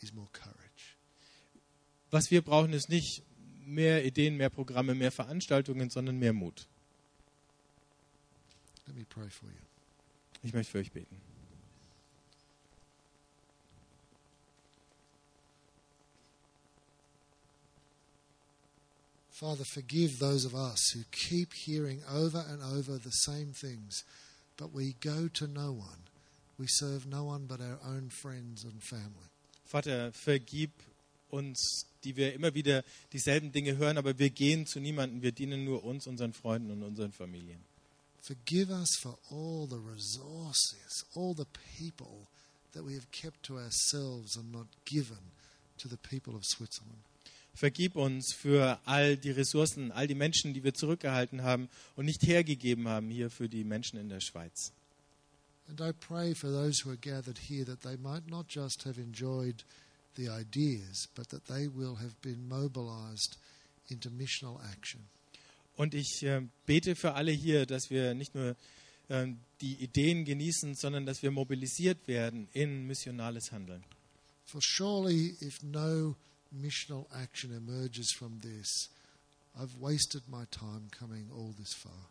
[0.01, 0.95] is more courage.
[2.11, 3.23] Was wir brauchen, ist nicht
[3.65, 6.67] mehr Ideen, mehr Programme, mehr Veranstaltungen, sondern mehr Mut.
[8.87, 9.55] Let me pray for you.
[10.43, 11.30] Ich möchte für euch beten.
[19.41, 24.03] Father, forgive those of us who keep hearing over and over the same things,
[24.55, 26.05] but we go to no one.
[26.59, 29.31] We serve no one but our own friends and family.
[29.65, 30.69] Vater, vergib
[31.31, 32.83] uns, die wir immer wieder
[33.13, 36.83] dieselben Dinge hören, aber wir gehen zu niemandem, wir dienen nur uns, unseren Freunden und
[36.83, 37.63] unseren Familien.
[38.21, 41.47] Forgive us for all the resources, all the
[41.79, 42.27] people
[42.73, 45.31] that we have kept to ourselves and not given
[45.79, 47.01] to the people of Switzerland.
[47.53, 52.23] Vergib uns für all die Ressourcen, all die Menschen, die wir zurückgehalten haben und nicht
[52.23, 54.71] hergegeben haben hier für die Menschen in der Schweiz.
[55.67, 58.99] And I pray for those who are gathered here that they might not just have
[58.99, 59.63] enjoyed
[60.15, 63.37] the ideas, but that they will have been mobilized
[63.89, 65.01] into missional action.
[65.77, 68.55] Und ich äh, bete für alle hier, dass wir nicht nur
[69.07, 69.27] äh,
[69.61, 73.83] die Ideen genießen, sondern dass wir mobilisiert werden in missionales Handeln.
[74.45, 76.15] For surely, if no
[76.53, 78.89] missional action emerges from this,
[79.59, 82.09] I've wasted my time coming all this far.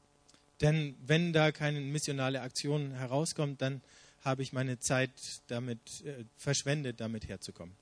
[0.61, 3.81] Denn wenn da keine missionale Aktion herauskommt, dann
[4.23, 5.11] habe ich meine Zeit
[5.49, 7.75] damit äh, verschwendet, damit herzukommen.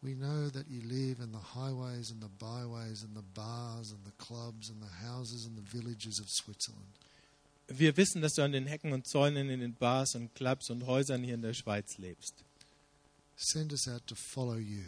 [0.00, 4.00] We know that you live in the highways and the byways and the bars and
[4.04, 6.88] the clubs and the houses and the villages of Switzerland.
[7.68, 10.86] Wir wissen, dass du an den Hecken und Zäunen, in den Bars und Clubs und
[10.86, 12.34] Häusern hier in der Schweiz lebst.
[13.44, 14.84] Send us out to follow you,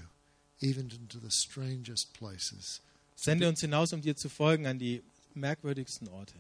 [0.60, 2.80] even into the strangest places,
[3.16, 5.02] Sende uns hinaus, um dir zu folgen an die
[5.34, 6.34] merkwürdigsten Orte.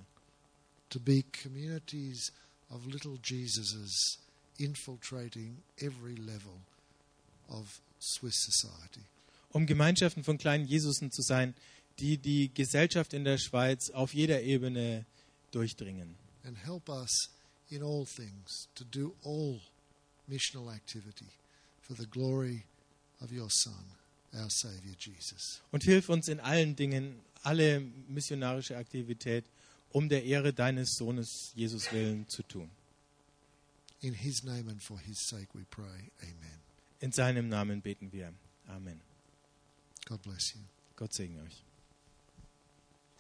[0.90, 2.30] to be communities
[2.70, 4.18] of little Jesuses
[4.58, 6.60] infiltrating every level
[7.48, 9.00] of Swiss society.
[9.52, 11.54] Um Gemeinschaften von kleinen Jesusen zu sein,
[11.98, 15.04] die die Gesellschaft in der Schweiz auf jeder Ebene
[15.50, 16.14] durchdringen.
[16.44, 17.30] And help us
[17.70, 19.60] in all things to do all
[20.28, 21.26] missional activity
[21.86, 22.64] for the glory
[23.20, 23.84] of your Son,
[24.34, 25.60] our Saviour Jesus.
[25.70, 29.44] Und hilf uns in allen Dingen, alle missionarische Aktivität,
[29.90, 32.70] um der Ehre deines Sohnes Jesus willen zu tun.
[34.00, 36.10] In his name and for his sake we pray.
[36.22, 36.60] Amen.
[37.00, 38.32] In seinem Namen beten wir.
[38.68, 39.00] Amen.
[40.06, 40.60] God bless you.
[40.96, 41.64] Gott segne euch.